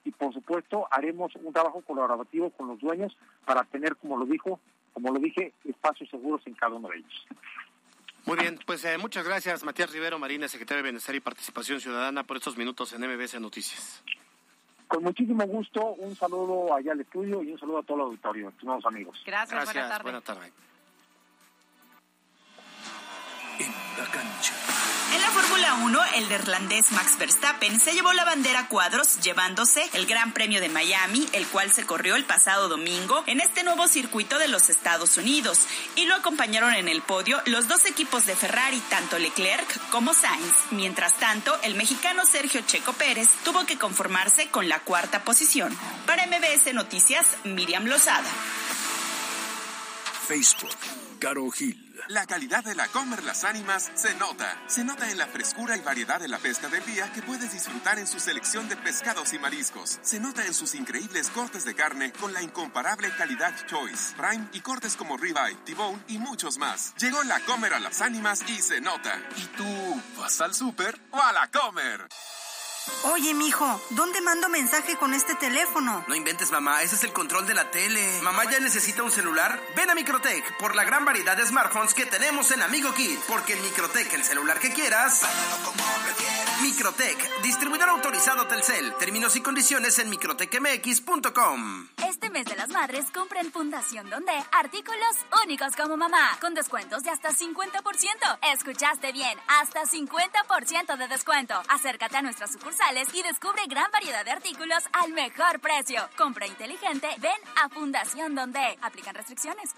[0.04, 4.60] y por supuesto haremos un trabajo colaborativo con los dueños para tener, como lo dijo,
[4.92, 7.26] como lo dije, espacios seguros en cada uno de ellos.
[8.24, 12.22] Muy bien, pues eh, muchas gracias Matías Rivero Marina, secretario de Bienestar y Participación Ciudadana,
[12.22, 14.04] por estos minutos en MBS Noticias.
[14.86, 18.48] Con muchísimo gusto, un saludo allá al estudio y un saludo a todo el auditorio,
[18.50, 19.20] estimados amigos.
[19.26, 20.46] Gracias, Gracias buena tarde.
[20.46, 20.67] En
[25.14, 29.88] En la Fórmula 1, el neerlandés Max Verstappen se llevó la bandera a cuadros llevándose
[29.94, 33.88] el Gran Premio de Miami, el cual se corrió el pasado domingo en este nuevo
[33.88, 35.60] circuito de los Estados Unidos.
[35.96, 40.54] Y lo acompañaron en el podio los dos equipos de Ferrari, tanto Leclerc como Sainz.
[40.72, 45.74] Mientras tanto, el mexicano Sergio Checo Pérez tuvo que conformarse con la cuarta posición.
[46.06, 48.28] Para MBS Noticias, Miriam Lozada.
[50.26, 50.76] Facebook,
[51.18, 51.87] Caro Gil.
[52.08, 54.58] La calidad de la Comer Las Ánimas se nota.
[54.66, 57.98] Se nota en la frescura y variedad de la pesca del día que puedes disfrutar
[57.98, 59.98] en su selección de pescados y mariscos.
[60.00, 64.60] Se nota en sus increíbles cortes de carne con la incomparable calidad Choice, Prime y
[64.60, 66.94] cortes como ribeye, T-Bone y muchos más.
[66.96, 69.14] Llegó la Comer a las Ánimas y se nota.
[69.36, 72.08] ¿Y tú vas al súper o a la Comer?
[73.04, 76.04] Oye, mijo, ¿dónde mando mensaje con este teléfono?
[76.08, 78.20] No inventes, mamá, ese es el control de la tele.
[78.22, 79.60] ¿Mamá ya necesita un celular?
[79.76, 83.20] Ven a Microtech por la gran variedad de smartphones que tenemos en Amigo Kit.
[83.28, 85.22] Porque en Microtech el celular que quieras.
[86.62, 88.92] Microtech, distribuidor autorizado Telcel.
[88.98, 91.88] Términos y condiciones en microtechmx.com.
[92.08, 97.04] Este mes de las madres compra en Fundación Donde artículos únicos como mamá, con descuentos
[97.04, 98.38] de hasta 50%.
[98.52, 101.62] Escuchaste bien, hasta 50% de descuento.
[101.68, 102.77] Acércate a nuestra sucursal
[103.12, 106.00] y descubre gran variedad de artículos al mejor precio.
[106.16, 108.78] Compra inteligente, ven a Fundación Donde.
[108.80, 109.74] Aplican restricciones.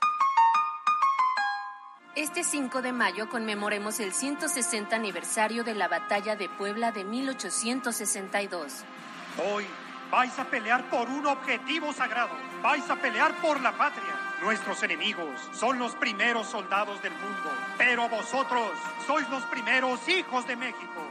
[2.14, 8.84] Este 5 de mayo conmemoremos el 160 aniversario de la Batalla de Puebla de 1862.
[9.50, 9.66] Hoy
[10.10, 12.36] vais a pelear por un objetivo sagrado.
[12.62, 14.14] Vais a pelear por la patria.
[14.42, 18.70] Nuestros enemigos son los primeros soldados del mundo, pero vosotros
[19.06, 21.09] sois los primeros hijos de México.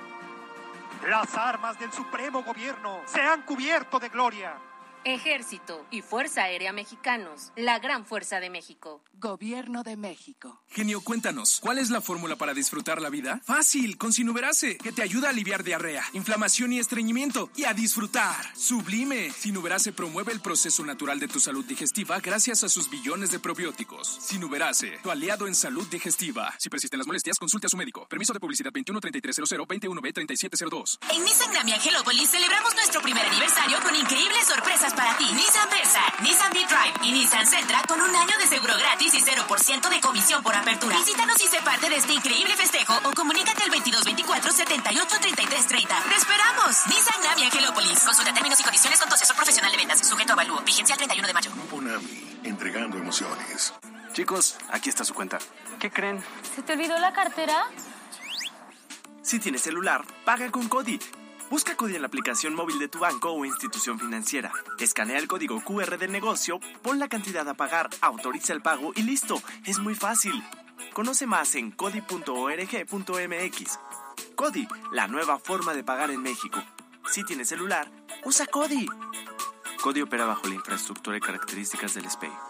[1.07, 4.68] Las armas del supremo gobierno se han cubierto de gloria.
[5.05, 9.01] Ejército y Fuerza Aérea Mexicanos, la gran fuerza de México.
[9.13, 10.61] Gobierno de México.
[10.67, 13.41] Genio, cuéntanos, ¿cuál es la fórmula para disfrutar la vida?
[13.45, 18.35] Fácil, con Sinuberase, que te ayuda a aliviar diarrea, inflamación y estreñimiento y a disfrutar.
[18.55, 19.31] Sublime.
[19.31, 24.07] Sinuberase promueve el proceso natural de tu salud digestiva gracias a sus billones de probióticos.
[24.21, 26.53] Sinuberase, tu aliado en salud digestiva.
[26.57, 28.07] Si persisten las molestias, consulte a su médico.
[28.07, 30.99] Permiso de publicidad 213300 21B3702.
[31.11, 35.25] En Nissan Grammy Angelópolis celebramos nuestro primer aniversario con increíbles sorpresas para ti.
[35.33, 39.89] Nissan Versa, Nissan V-Drive y Nissan Sentra con un año de seguro gratis y 0%
[39.89, 40.97] de comisión por apertura.
[40.97, 46.03] Visítanos y sé parte de este increíble festejo o comunícate al 2224 78 33 30.
[46.03, 46.87] ¡Te esperamos!
[46.87, 47.99] Nissan Grammy Angelópolis.
[47.99, 50.07] Consulta términos y condiciones con tu asesor profesional de ventas.
[50.07, 50.61] Sujeto a avalúo.
[50.61, 51.51] Vigencia el 31 de mayo.
[51.71, 53.73] Unami, entregando emociones.
[54.13, 55.39] Chicos, aquí está su cuenta.
[55.79, 56.23] ¿Qué creen?
[56.55, 57.65] ¿Se te olvidó la cartera?
[59.21, 60.99] Si tienes celular, paga con Cody.
[61.49, 64.51] Busca Cody en la aplicación móvil de tu banco o institución financiera.
[64.77, 69.01] Escanea el código QR del negocio, pon la cantidad a pagar, autoriza el pago y
[69.01, 69.41] listo.
[69.65, 70.43] Es muy fácil.
[70.93, 72.99] Conoce más en cody.org.mx.
[74.35, 76.61] Cody, la nueva forma de pagar en México.
[77.09, 77.89] Si tienes celular,
[78.25, 78.85] usa Cody.
[79.81, 82.48] Cody opera bajo la infraestructura y características del SPEI.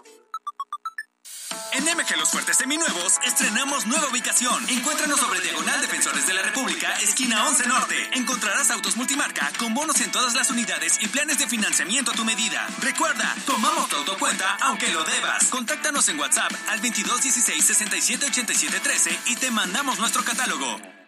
[1.72, 4.68] En MG Los Fuertes Seminuevos estrenamos nueva ubicación.
[4.68, 7.94] Encuéntranos sobre Diagonal Defensores de la República, esquina 11 Norte.
[8.14, 12.24] Encontrarás autos multimarca con bonos en todas las unidades y planes de financiamiento a tu
[12.24, 12.66] medida.
[12.80, 15.44] Recuerda, tomamos tu autocuenta aunque lo debas.
[15.44, 20.99] Contáctanos en WhatsApp al 2216 67 87 13 y te mandamos nuestro catálogo.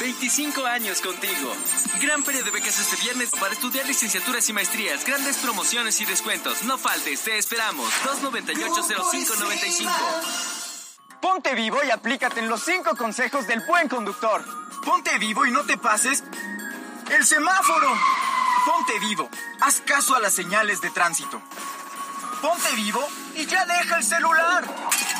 [0.00, 1.54] 25 años contigo.
[2.00, 5.04] Gran feria de becas este viernes para estudiar licenciaturas y maestrías.
[5.04, 6.62] Grandes promociones y descuentos.
[6.64, 7.88] No faltes, te esperamos.
[8.04, 9.90] 298-0595.
[11.20, 14.44] Ponte vivo y aplícate en los 5 consejos del buen conductor.
[14.84, 16.24] Ponte vivo y no te pases
[17.10, 17.96] el semáforo.
[18.64, 19.28] Ponte vivo.
[19.60, 21.40] Haz caso a las señales de tránsito.
[22.40, 24.64] Ponte vivo y ya deja el celular.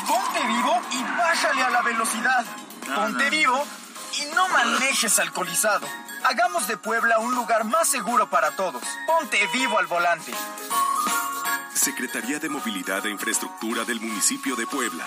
[0.07, 2.45] Ponte vivo y bájale a la velocidad.
[2.95, 3.65] Ponte vivo
[4.21, 5.87] y no manejes alcoholizado.
[6.23, 8.83] Hagamos de Puebla un lugar más seguro para todos.
[9.07, 10.31] Ponte vivo al volante.
[11.73, 15.05] Secretaría de Movilidad e Infraestructura del municipio de Puebla.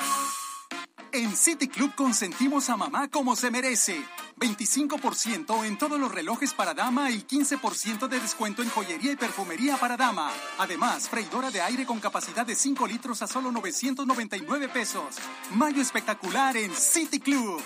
[1.13, 4.05] En City Club consentimos a mamá como se merece.
[4.39, 9.79] 25% en todos los relojes para dama y 15% de descuento en joyería y perfumería
[9.79, 10.31] para dama.
[10.59, 15.17] Además, freidora de aire con capacidad de 5 litros a solo 999 pesos.
[15.53, 17.63] Mayo espectacular en City Club.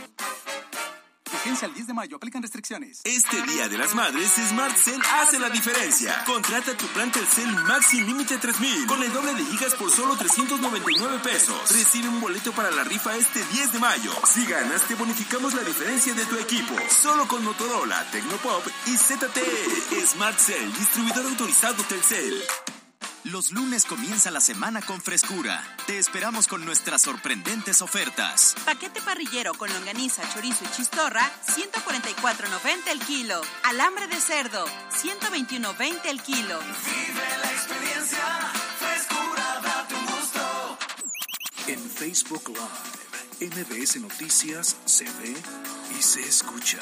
[1.33, 2.17] Vigencia al 10 de mayo.
[2.17, 3.01] Aplican restricciones.
[3.05, 6.25] Este Día de las Madres, Smart Cell hace la diferencia.
[6.25, 11.19] Contrata tu plan Telcel Maxi Límite 3000 con el doble de gigas por solo 399
[11.23, 11.71] pesos.
[11.71, 14.13] Recibe un boleto para la rifa este 10 de mayo.
[14.27, 16.75] Si ganas, te bonificamos la diferencia de tu equipo.
[16.91, 20.07] Solo con Motorola, Tecnopop y ZTE.
[20.07, 22.43] Smart Cell, distribuidor autorizado Telcel.
[23.25, 25.63] Los lunes comienza la semana con frescura.
[25.87, 28.55] Te esperamos con nuestras sorprendentes ofertas.
[28.65, 33.43] Paquete parrillero con longaniza, chorizo y chistorra, 144.90 el kilo.
[33.65, 34.65] Alambre de cerdo,
[35.03, 36.61] 121.20 el kilo.
[36.61, 38.27] Vive la experiencia,
[38.79, 40.79] frescura, date un gusto.
[41.67, 45.37] En Facebook Live, MBS Noticias se ve
[45.99, 46.79] y se escucha.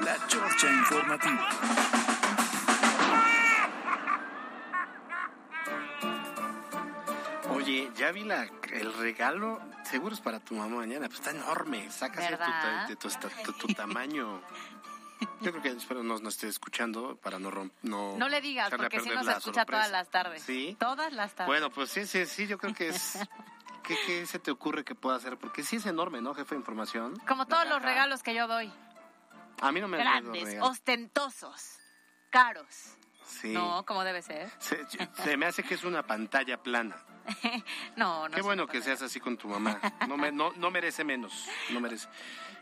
[0.00, 2.17] La Chorcha Informativa.
[7.68, 11.86] Oye, ya vi la, el regalo, seguro es para tu mamá mañana, pues está enorme,
[11.86, 14.40] tu, ta- de tu, esta- tu- tu tamaño.
[15.42, 17.76] Yo creo que espero no nos esté escuchando para no romper.
[17.82, 20.42] No, No le digas, porque si perder nos escucha todas las tardes.
[20.42, 20.76] Sí.
[20.80, 21.46] Todas las tardes.
[21.48, 23.18] Bueno, pues sí, sí, sí, yo creo que es...
[23.82, 25.36] ¿Qué, qué se te ocurre que pueda hacer?
[25.38, 27.18] Porque sí es enorme, ¿no, jefe de información?
[27.26, 28.70] Como todos los regalos que yo doy.
[29.60, 31.78] A mí no me Grandes, ostentosos,
[32.30, 32.66] caros.
[33.26, 33.52] Sí.
[33.52, 34.50] No, como debe ser.
[34.58, 34.86] Se,
[35.22, 36.96] se me hace que es una pantalla plana.
[37.96, 38.34] No, no.
[38.34, 39.78] Qué bueno que seas así con tu mamá.
[40.08, 41.46] No, me, no, no merece menos.
[41.70, 42.08] No merece.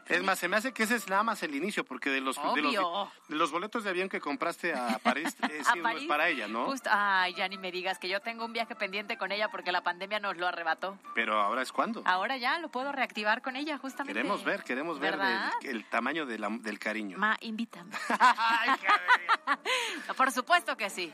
[0.09, 2.37] Es más, se me hace que ese es nada más el inicio, porque de los,
[2.37, 3.11] de los, Obvio.
[3.27, 6.29] de los boletos de avión que compraste a París, eh, A sí, no es para
[6.29, 6.67] ella, ¿no?
[6.67, 9.73] Justo- ay, ya ni me digas que yo tengo un viaje pendiente con ella porque
[9.73, 10.97] la pandemia nos lo arrebató.
[11.17, 12.03] Pero ahora es cuando.
[12.07, 14.13] Ahora ya lo puedo reactivar con ella, justamente.
[14.17, 15.19] Queremos ver, queremos ver
[15.63, 17.19] el tamaño de la- del cariño.
[17.19, 17.91] Ma, invítame.
[20.17, 21.13] Por supuesto que sí.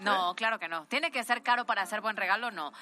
[0.00, 0.86] No, claro que no.
[0.86, 2.50] ¿Tiene que ser caro para hacer buen regalo?
[2.50, 2.72] No.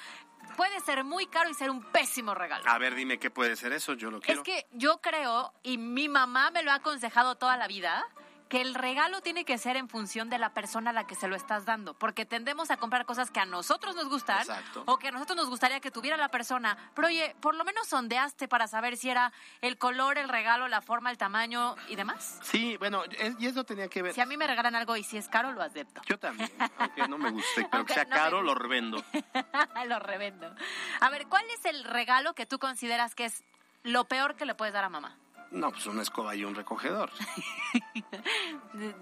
[0.57, 2.63] Puede ser muy caro y ser un pésimo regalo.
[2.67, 4.41] A ver, dime qué puede ser eso, yo lo quiero.
[4.41, 8.05] Es que yo creo, y mi mamá me lo ha aconsejado toda la vida,
[8.53, 11.27] que el regalo tiene que ser en función de la persona a la que se
[11.27, 14.83] lo estás dando, porque tendemos a comprar cosas que a nosotros nos gustan Exacto.
[14.85, 17.87] o que a nosotros nos gustaría que tuviera la persona, pero oye, por lo menos
[17.87, 22.37] sondeaste para saber si era el color, el regalo, la forma, el tamaño y demás.
[22.43, 24.13] Sí, bueno, es- y eso tenía que ver.
[24.13, 26.03] Si a mí me regalan algo y si es caro, lo acepto.
[26.05, 29.03] Yo también, aunque no me guste, pero que sea no me caro, lo revendo.
[29.87, 30.53] lo revendo.
[30.99, 33.43] A ver, ¿cuál es el regalo que tú consideras que es
[33.81, 35.17] lo peor que le puedes dar a mamá?
[35.53, 37.09] No, pues una escoba y un recogedor.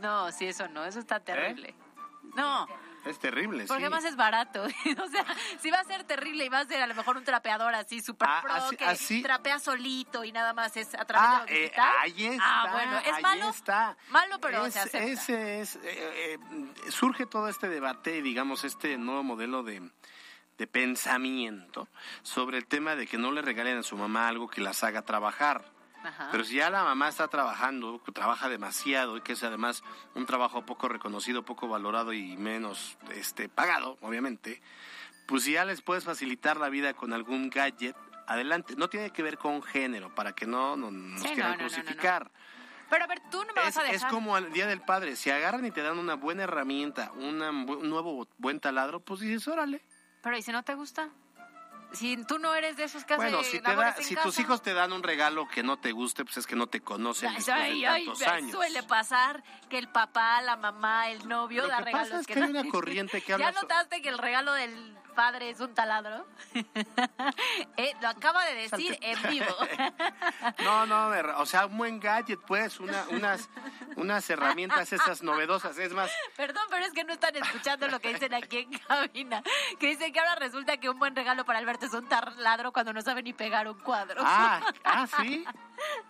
[0.01, 1.73] No, sí, eso no, eso está terrible.
[2.35, 2.67] No,
[3.05, 3.87] Es terrible, porque ¿Eh?
[3.87, 3.91] sí.
[3.91, 4.63] más es barato.
[4.63, 5.25] o sea,
[5.59, 7.99] si va a ser terrible y va a ser a lo mejor un trapeador así
[8.01, 9.21] súper Ah, pro así- que así.
[9.23, 11.93] trapea solito y nada más es a través Ah, de lo eh, digital.
[12.01, 12.61] ahí está.
[12.61, 13.49] Ah, bueno, es ahí malo.
[13.49, 13.97] está.
[14.09, 15.03] Malo, pero Es- se acepta.
[15.03, 16.37] Ese es, eh, eh,
[16.89, 19.89] surge todo este debate, digamos, este nuevo modelo de,
[20.57, 21.87] de pensamiento
[22.23, 25.01] sobre el tema de que no le regalen a su mamá algo que las haga
[25.01, 25.63] trabajar.
[26.03, 26.29] Ajá.
[26.31, 29.83] Pero si ya la mamá está trabajando, que trabaja demasiado y que es además
[30.15, 34.61] un trabajo poco reconocido, poco valorado y menos este pagado, obviamente,
[35.27, 37.95] pues si ya les puedes facilitar la vida con algún gadget,
[38.27, 38.75] adelante.
[38.77, 42.31] No tiene que ver con género, para que no, no nos Sí, quieran no, crucificar.
[42.89, 44.09] Pero a ver, tú no me Es, vas a es dejar.
[44.11, 45.15] como el Día del Padre.
[45.15, 49.47] Si agarran y te dan una buena herramienta, una un nuevo buen taladro, pues dices,
[49.47, 49.81] órale.
[50.21, 51.09] Pero ¿y si no te gusta?
[51.93, 54.25] Si tú no eres de esos que Bueno, hace si, te da, en si casa.
[54.27, 56.79] tus hijos te dan un regalo que no te guste, pues es que no te
[56.81, 58.51] conocen después Ay, de ay, tantos ay, años.
[58.51, 62.27] suele pasar que el papá, la mamá, el novio Lo da que regalos pasa es
[62.27, 65.49] que no- hay una corriente que ¿Ya habla so- notaste que el regalo del padre
[65.49, 66.25] es un taladro?
[67.77, 69.45] Eh, lo acaba de decir en vivo.
[70.63, 73.49] No, no, o sea, un buen gadget, pues, una, unas,
[73.95, 75.77] unas herramientas esas novedosas.
[75.77, 79.43] Es más, Perdón, pero es que no están escuchando lo que dicen aquí en cabina.
[79.79, 82.93] Que dicen que ahora resulta que un buen regalo para Alberto es un taladro cuando
[82.93, 84.21] no sabe ni pegar un cuadro.
[84.25, 85.45] ah, ah, sí.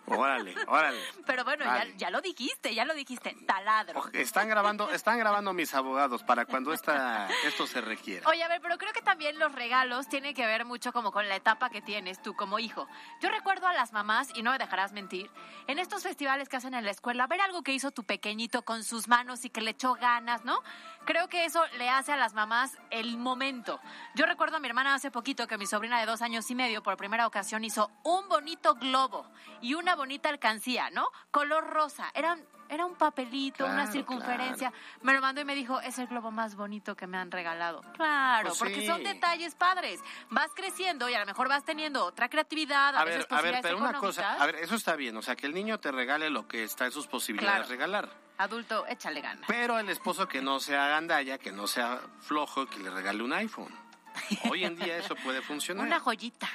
[0.06, 1.00] Órale, órale.
[1.26, 1.64] Pero bueno,
[1.96, 4.02] ya, lo dijiste, ya lo dijiste, taladro.
[4.12, 8.28] Están grabando, están grabando mis abogados para cuando esta, esto se requiera.
[8.28, 11.28] Oye, a ver, pero creo que también los regalos tienen que ver mucho como con
[11.28, 12.88] la etapa que tienes tú como hijo.
[13.20, 15.30] Yo recuerdo a las mamás, y no me dejarás mentir,
[15.66, 18.84] en estos festivales que hacen en la escuela, ver algo que hizo tu pequeñito con
[18.84, 20.58] sus manos y que le echó ganas, ¿no?
[21.04, 23.80] Creo que eso le hace a las mamás el momento.
[24.14, 26.82] Yo recuerdo a mi hermana hace poquito que mi sobrina de dos años y medio
[26.82, 29.26] por primera ocasión hizo un bonito globo
[29.62, 31.08] y una bonita alcancía, ¿no?
[31.30, 32.10] Color rosa.
[32.14, 34.72] Eran era un papelito, una Claro, circunferencia.
[35.02, 37.82] Me lo mandó y me dijo, es el globo más bonito que me han regalado.
[37.92, 38.86] Claro, Pues porque sí.
[38.86, 40.00] son detalles padres.
[40.30, 43.42] Vas creciendo y a lo mejor vas teniendo otra creatividad, a, A veces ver, a
[43.42, 45.92] ver, pero una cosa, a ver, eso está bien, o sea, que el niño te
[45.92, 47.68] regale lo que está en sus posibilidades Claro.
[47.68, 48.08] regalar.
[48.38, 49.44] Adulto, échale ganas.
[49.46, 53.34] Pero el esposo que no sea gandalla, que no sea flojo, que le regale un
[53.34, 53.74] iPhone.
[54.50, 55.86] Hoy en día eso puede funcionar.
[55.86, 56.48] Una joyita,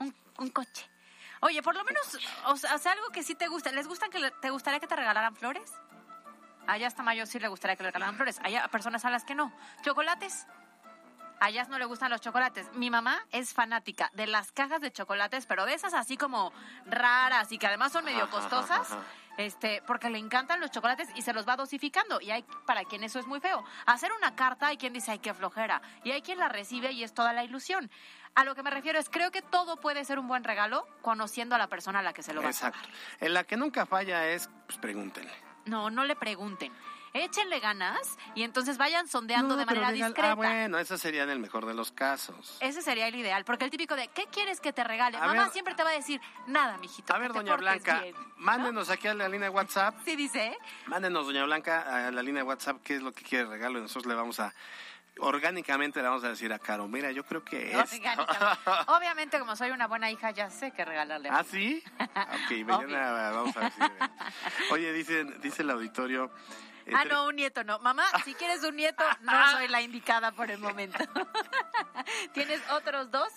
[0.00, 0.84] un, un coche.
[1.40, 3.72] Oye, por lo menos, o sea, haz algo que sí te guste.
[3.72, 5.72] ¿Les gustan que le- te gustaría que te regalaran flores?
[6.66, 8.38] Allá hasta mayo sí le gustaría que le regalaran flores.
[8.42, 9.52] Hay personas a las que no.
[9.82, 10.46] ¿Chocolates?
[11.40, 12.66] A ellas no le gustan los chocolates.
[12.74, 16.52] Mi mamá es fanática de las cajas de chocolates, pero de esas así como
[16.84, 18.88] raras y que además son medio costosas.
[19.36, 22.20] Este, porque le encantan los chocolates y se los va dosificando.
[22.20, 23.62] Y hay para quien eso es muy feo.
[23.86, 25.80] Hacer una carta hay quien dice, ay, qué flojera.
[26.02, 27.88] Y hay quien la recibe y es toda la ilusión.
[28.38, 31.56] A lo que me refiero es, creo que todo puede ser un buen regalo conociendo
[31.56, 32.78] a la persona a la que se lo va a Exacto.
[32.78, 32.88] dar.
[33.26, 35.32] En la que nunca falla es, pues pregúntenle.
[35.64, 36.72] No, no le pregunten.
[37.14, 40.30] Échenle ganas y entonces vayan sondeando de manera digan, discreta.
[40.30, 42.58] Ah, bueno, eso sería en el mejor de los casos.
[42.60, 45.16] Ese sería el ideal, porque el típico de, ¿qué quieres que te regale?
[45.16, 47.12] A Mamá ver- siempre te va a decir, nada, mijito.
[47.12, 48.14] A ver, doña Blanca, bien".
[48.36, 49.96] mándenos aquí a la línea de WhatsApp.
[50.04, 50.56] Sí, dice.
[50.86, 53.82] Mándenos, doña Blanca, a la línea de WhatsApp qué es lo que quiere regalo y
[53.82, 54.54] nosotros le vamos a,
[55.20, 58.00] orgánicamente le vamos a decir a Caro, mira, yo creo que es.
[58.86, 61.28] Obviamente, como soy una buena hija, ya sé qué regalarle.
[61.30, 61.82] ¿Ah, sí?
[61.98, 63.80] Ok, mañana vamos a ver si...
[64.72, 66.30] Oye, dice, dice el auditorio...
[66.86, 67.78] eh, Ah, no, un nieto no.
[67.80, 70.98] Mamá, si quieres un nieto, no soy la indicada por el momento.
[72.32, 73.28] Tienes otros dos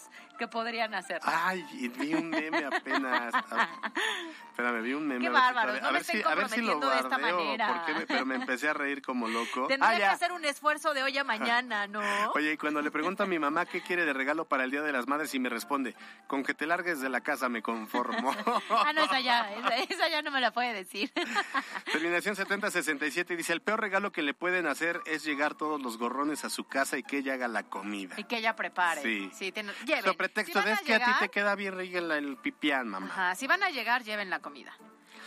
[0.42, 1.22] que podrían hacerlo.
[1.32, 3.32] Ay, y vi un meme apenas.
[4.50, 5.22] Espérame, vi un meme.
[5.22, 7.38] Qué a no a me ver si, a ver si lo comprometiendo de esta bardeo,
[7.38, 7.68] manera.
[7.68, 9.68] porque me- pero me empecé a reír como loco.
[9.68, 12.02] Tendría Ah, que hacer un esfuerzo de hoy a mañana, ¿no?
[12.34, 14.82] Oye, y cuando le pregunto a mi mamá qué quiere de regalo para el Día
[14.82, 18.36] de las Madres y me responde, con que te largues de la casa me conformo.
[18.72, 21.12] Ah, no, esa ya, esa, esa ya no me la puede decir.
[21.92, 26.44] Terminación 7067 dice, el peor regalo que le pueden hacer es llegar todos los gorrones
[26.46, 28.16] a su casa y que ella haga la comida.
[28.18, 29.02] Y que ella prepare.
[29.02, 29.52] Sí.
[29.52, 30.04] tiene- lleven.
[30.34, 32.88] Pretexto Si van de es que a ti te queda bien rica el, el pipián,
[32.88, 33.08] mamá.
[33.08, 34.74] Ajá, si van a llegar, lleven la comida.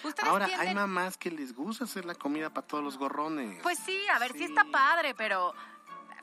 [0.02, 3.62] ¿Ustedes Ahora, tienden- hay mamás que les gusta hacer la comida para todos los gorrones.
[3.62, 4.44] Pues sí, a ver, sí.
[4.44, 5.54] está padre, pero,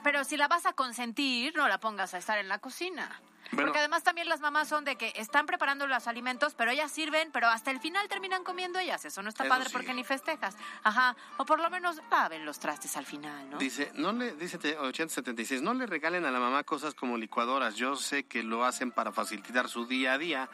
[0.03, 3.21] pero si la vas a consentir, no la pongas a estar en la cocina.
[3.55, 7.31] Porque además también las mamás son de que están preparando los alimentos, pero ellas sirven,
[7.33, 9.03] pero hasta el final terminan comiendo ellas.
[9.03, 9.73] Eso no está Eso padre sí.
[9.73, 10.55] porque ni festejas.
[10.83, 11.15] Ajá.
[11.37, 13.57] O por lo menos laven los trastes al final, ¿no?
[13.57, 17.75] Dice, no le, dice 8076, no le regalen a la mamá cosas como licuadoras.
[17.75, 20.49] Yo sé que lo hacen para facilitar su día a día,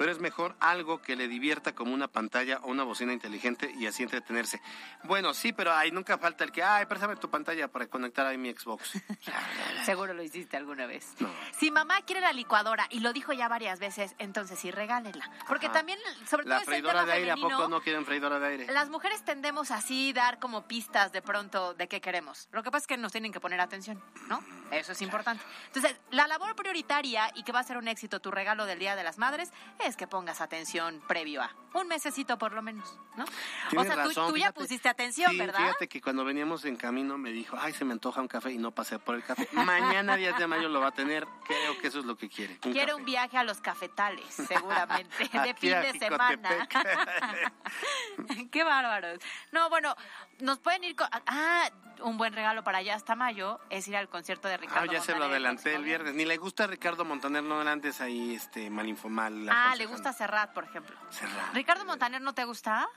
[0.00, 3.86] pero es mejor algo que le divierta como una pantalla o una bocina inteligente y
[3.86, 4.58] así entretenerse.
[5.04, 8.38] Bueno, sí, pero ahí nunca falta el que, ay, préstame tu pantalla para conectar ahí
[8.38, 8.92] mi Xbox.
[9.84, 11.16] Seguro lo hiciste alguna vez.
[11.18, 11.28] No.
[11.54, 15.30] Si mamá quiere la licuadora y lo dijo ya varias veces, entonces sí regálenla.
[15.46, 15.74] Porque Ajá.
[15.74, 18.72] también, sobre todo La ese freidora de aire, ¿a poco no quieren freidora de aire?
[18.72, 22.48] Las mujeres tendemos así dar como pistas de pronto de qué queremos.
[22.52, 24.42] Lo que pasa es que nos tienen que poner atención, ¿no?
[24.70, 25.44] Eso es importante.
[25.66, 28.96] Entonces, la labor prioritaria y que va a ser un éxito tu regalo del Día
[28.96, 29.52] de las Madres
[29.84, 33.24] es que pongas atención previo a un mesecito por lo menos, ¿no?
[33.24, 34.60] o sea, tú- razón, tú, ya fíjate.
[34.60, 35.58] pusiste atención, Sí, ¿verdad?
[35.58, 38.58] fíjate que cuando veníamos en camino me dijo, ay, se me antoja un café y
[38.58, 39.48] no pasé por el café.
[39.52, 41.26] Mañana 10 de mayo lo va a tener.
[41.46, 42.54] Creo que eso es lo que quiere.
[42.54, 42.94] un Quiere café.
[42.94, 46.68] un viaje a los cafetales, seguramente, de fin de semana.
[48.50, 49.18] Qué bárbaros.
[49.52, 49.94] No, bueno,
[50.40, 51.08] nos pueden ir con...
[51.26, 51.70] Ah,
[52.02, 55.00] un buen regalo para allá hasta mayo es ir al concierto de Ah, Ricardo ya
[55.00, 56.14] se lo Montaner adelanté el viernes.
[56.14, 59.48] Ni le gusta a Ricardo Montaner, no antes ahí este, mal mal.
[59.50, 60.96] Ah, le gusta Serrat, por ejemplo.
[61.10, 61.54] Serrat.
[61.54, 62.88] ¿Ricardo Montaner no te gusta?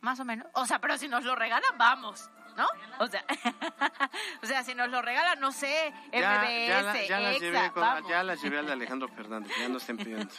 [0.00, 0.46] Más o menos.
[0.54, 2.30] O sea, pero si nos lo regalan, vamos.
[2.56, 2.66] ¿No?
[3.00, 3.22] O sea,
[4.42, 7.70] o sea, si nos lo regalan, no sé, MBS, ya, la- ya las EXA, llevé
[7.72, 9.52] con- ya las llevé al de Alejandro Fernández.
[9.58, 10.32] Ya no estén pidiendo.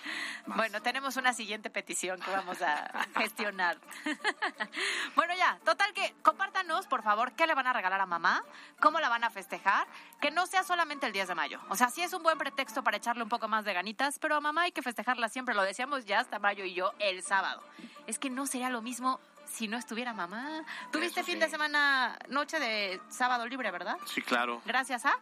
[0.48, 3.78] Bueno, tenemos una siguiente petición que vamos a gestionar.
[5.16, 8.44] bueno, ya, total que compártanos, por favor, qué le van a regalar a mamá,
[8.80, 9.88] cómo la van a festejar,
[10.20, 11.60] que no sea solamente el 10 de mayo.
[11.70, 14.36] O sea, sí es un buen pretexto para echarle un poco más de ganitas, pero
[14.36, 17.62] a mamá hay que festejarla siempre, lo decíamos ya hasta mayo y yo el sábado.
[18.08, 20.64] Es que no sería lo mismo si no estuviera mamá.
[20.92, 23.98] Tuviste fin de semana, noche de sábado libre, ¿verdad?
[24.06, 24.62] Sí, claro.
[24.66, 25.18] Gracias a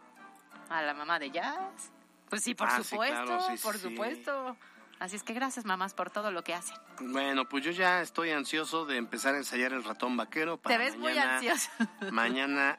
[0.68, 1.92] a la mamá de Jazz.
[2.28, 4.56] Pues sí, por Ah, sí, supuesto, claro, sí, por supuesto.
[4.98, 6.76] Así es que gracias, mamás, por todo lo que hacen.
[7.00, 10.78] Bueno, pues yo ya estoy ansioso de empezar a ensayar el ratón vaquero para Te
[10.82, 11.70] ves muy ansioso.
[12.10, 12.78] Mañana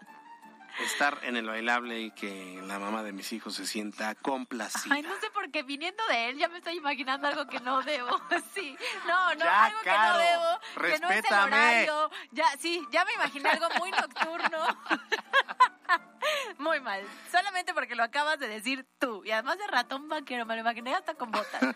[0.86, 4.94] estar en el bailable y que la mamá de mis hijos se sienta complacida.
[4.96, 7.82] Ay, no sé por qué viniendo de él ya me estoy imaginando algo que no
[7.84, 8.10] debo.
[8.54, 8.76] Sí,
[9.06, 11.56] no, no, Ya, algo que no debo, que no es el respétame.
[11.56, 12.12] horario.
[12.32, 14.60] Ya, sí, ya me imaginé algo muy nocturno.
[16.58, 17.04] Muy mal.
[17.32, 19.24] Solamente porque lo acabas de decir tú.
[19.26, 21.62] Y además de ratón vaquero, me lo imaginé hasta con botas.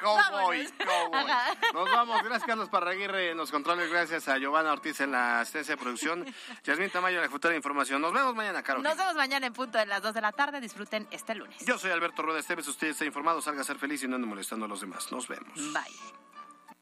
[0.00, 1.24] Cowboy, cowboy.
[1.72, 2.22] Nos vamos.
[2.22, 3.90] Gracias, Carlos Parraguirre, en los controles.
[3.90, 6.26] Gracias a Giovanna Ortiz en la asistencia de producción.
[6.64, 8.02] Yasmín Tamayo en la futura información.
[8.02, 8.82] Nos vemos mañana, Caro.
[8.82, 10.60] Nos vemos mañana en punto de las 2 de la tarde.
[10.60, 11.56] Disfruten este lunes.
[11.64, 12.68] Yo soy Alberto Rueda Esteves.
[12.68, 13.40] Usted está informado.
[13.40, 15.10] Salga a ser feliz y no ande molestando a los demás.
[15.10, 15.54] Nos vemos.
[15.72, 16.24] Bye.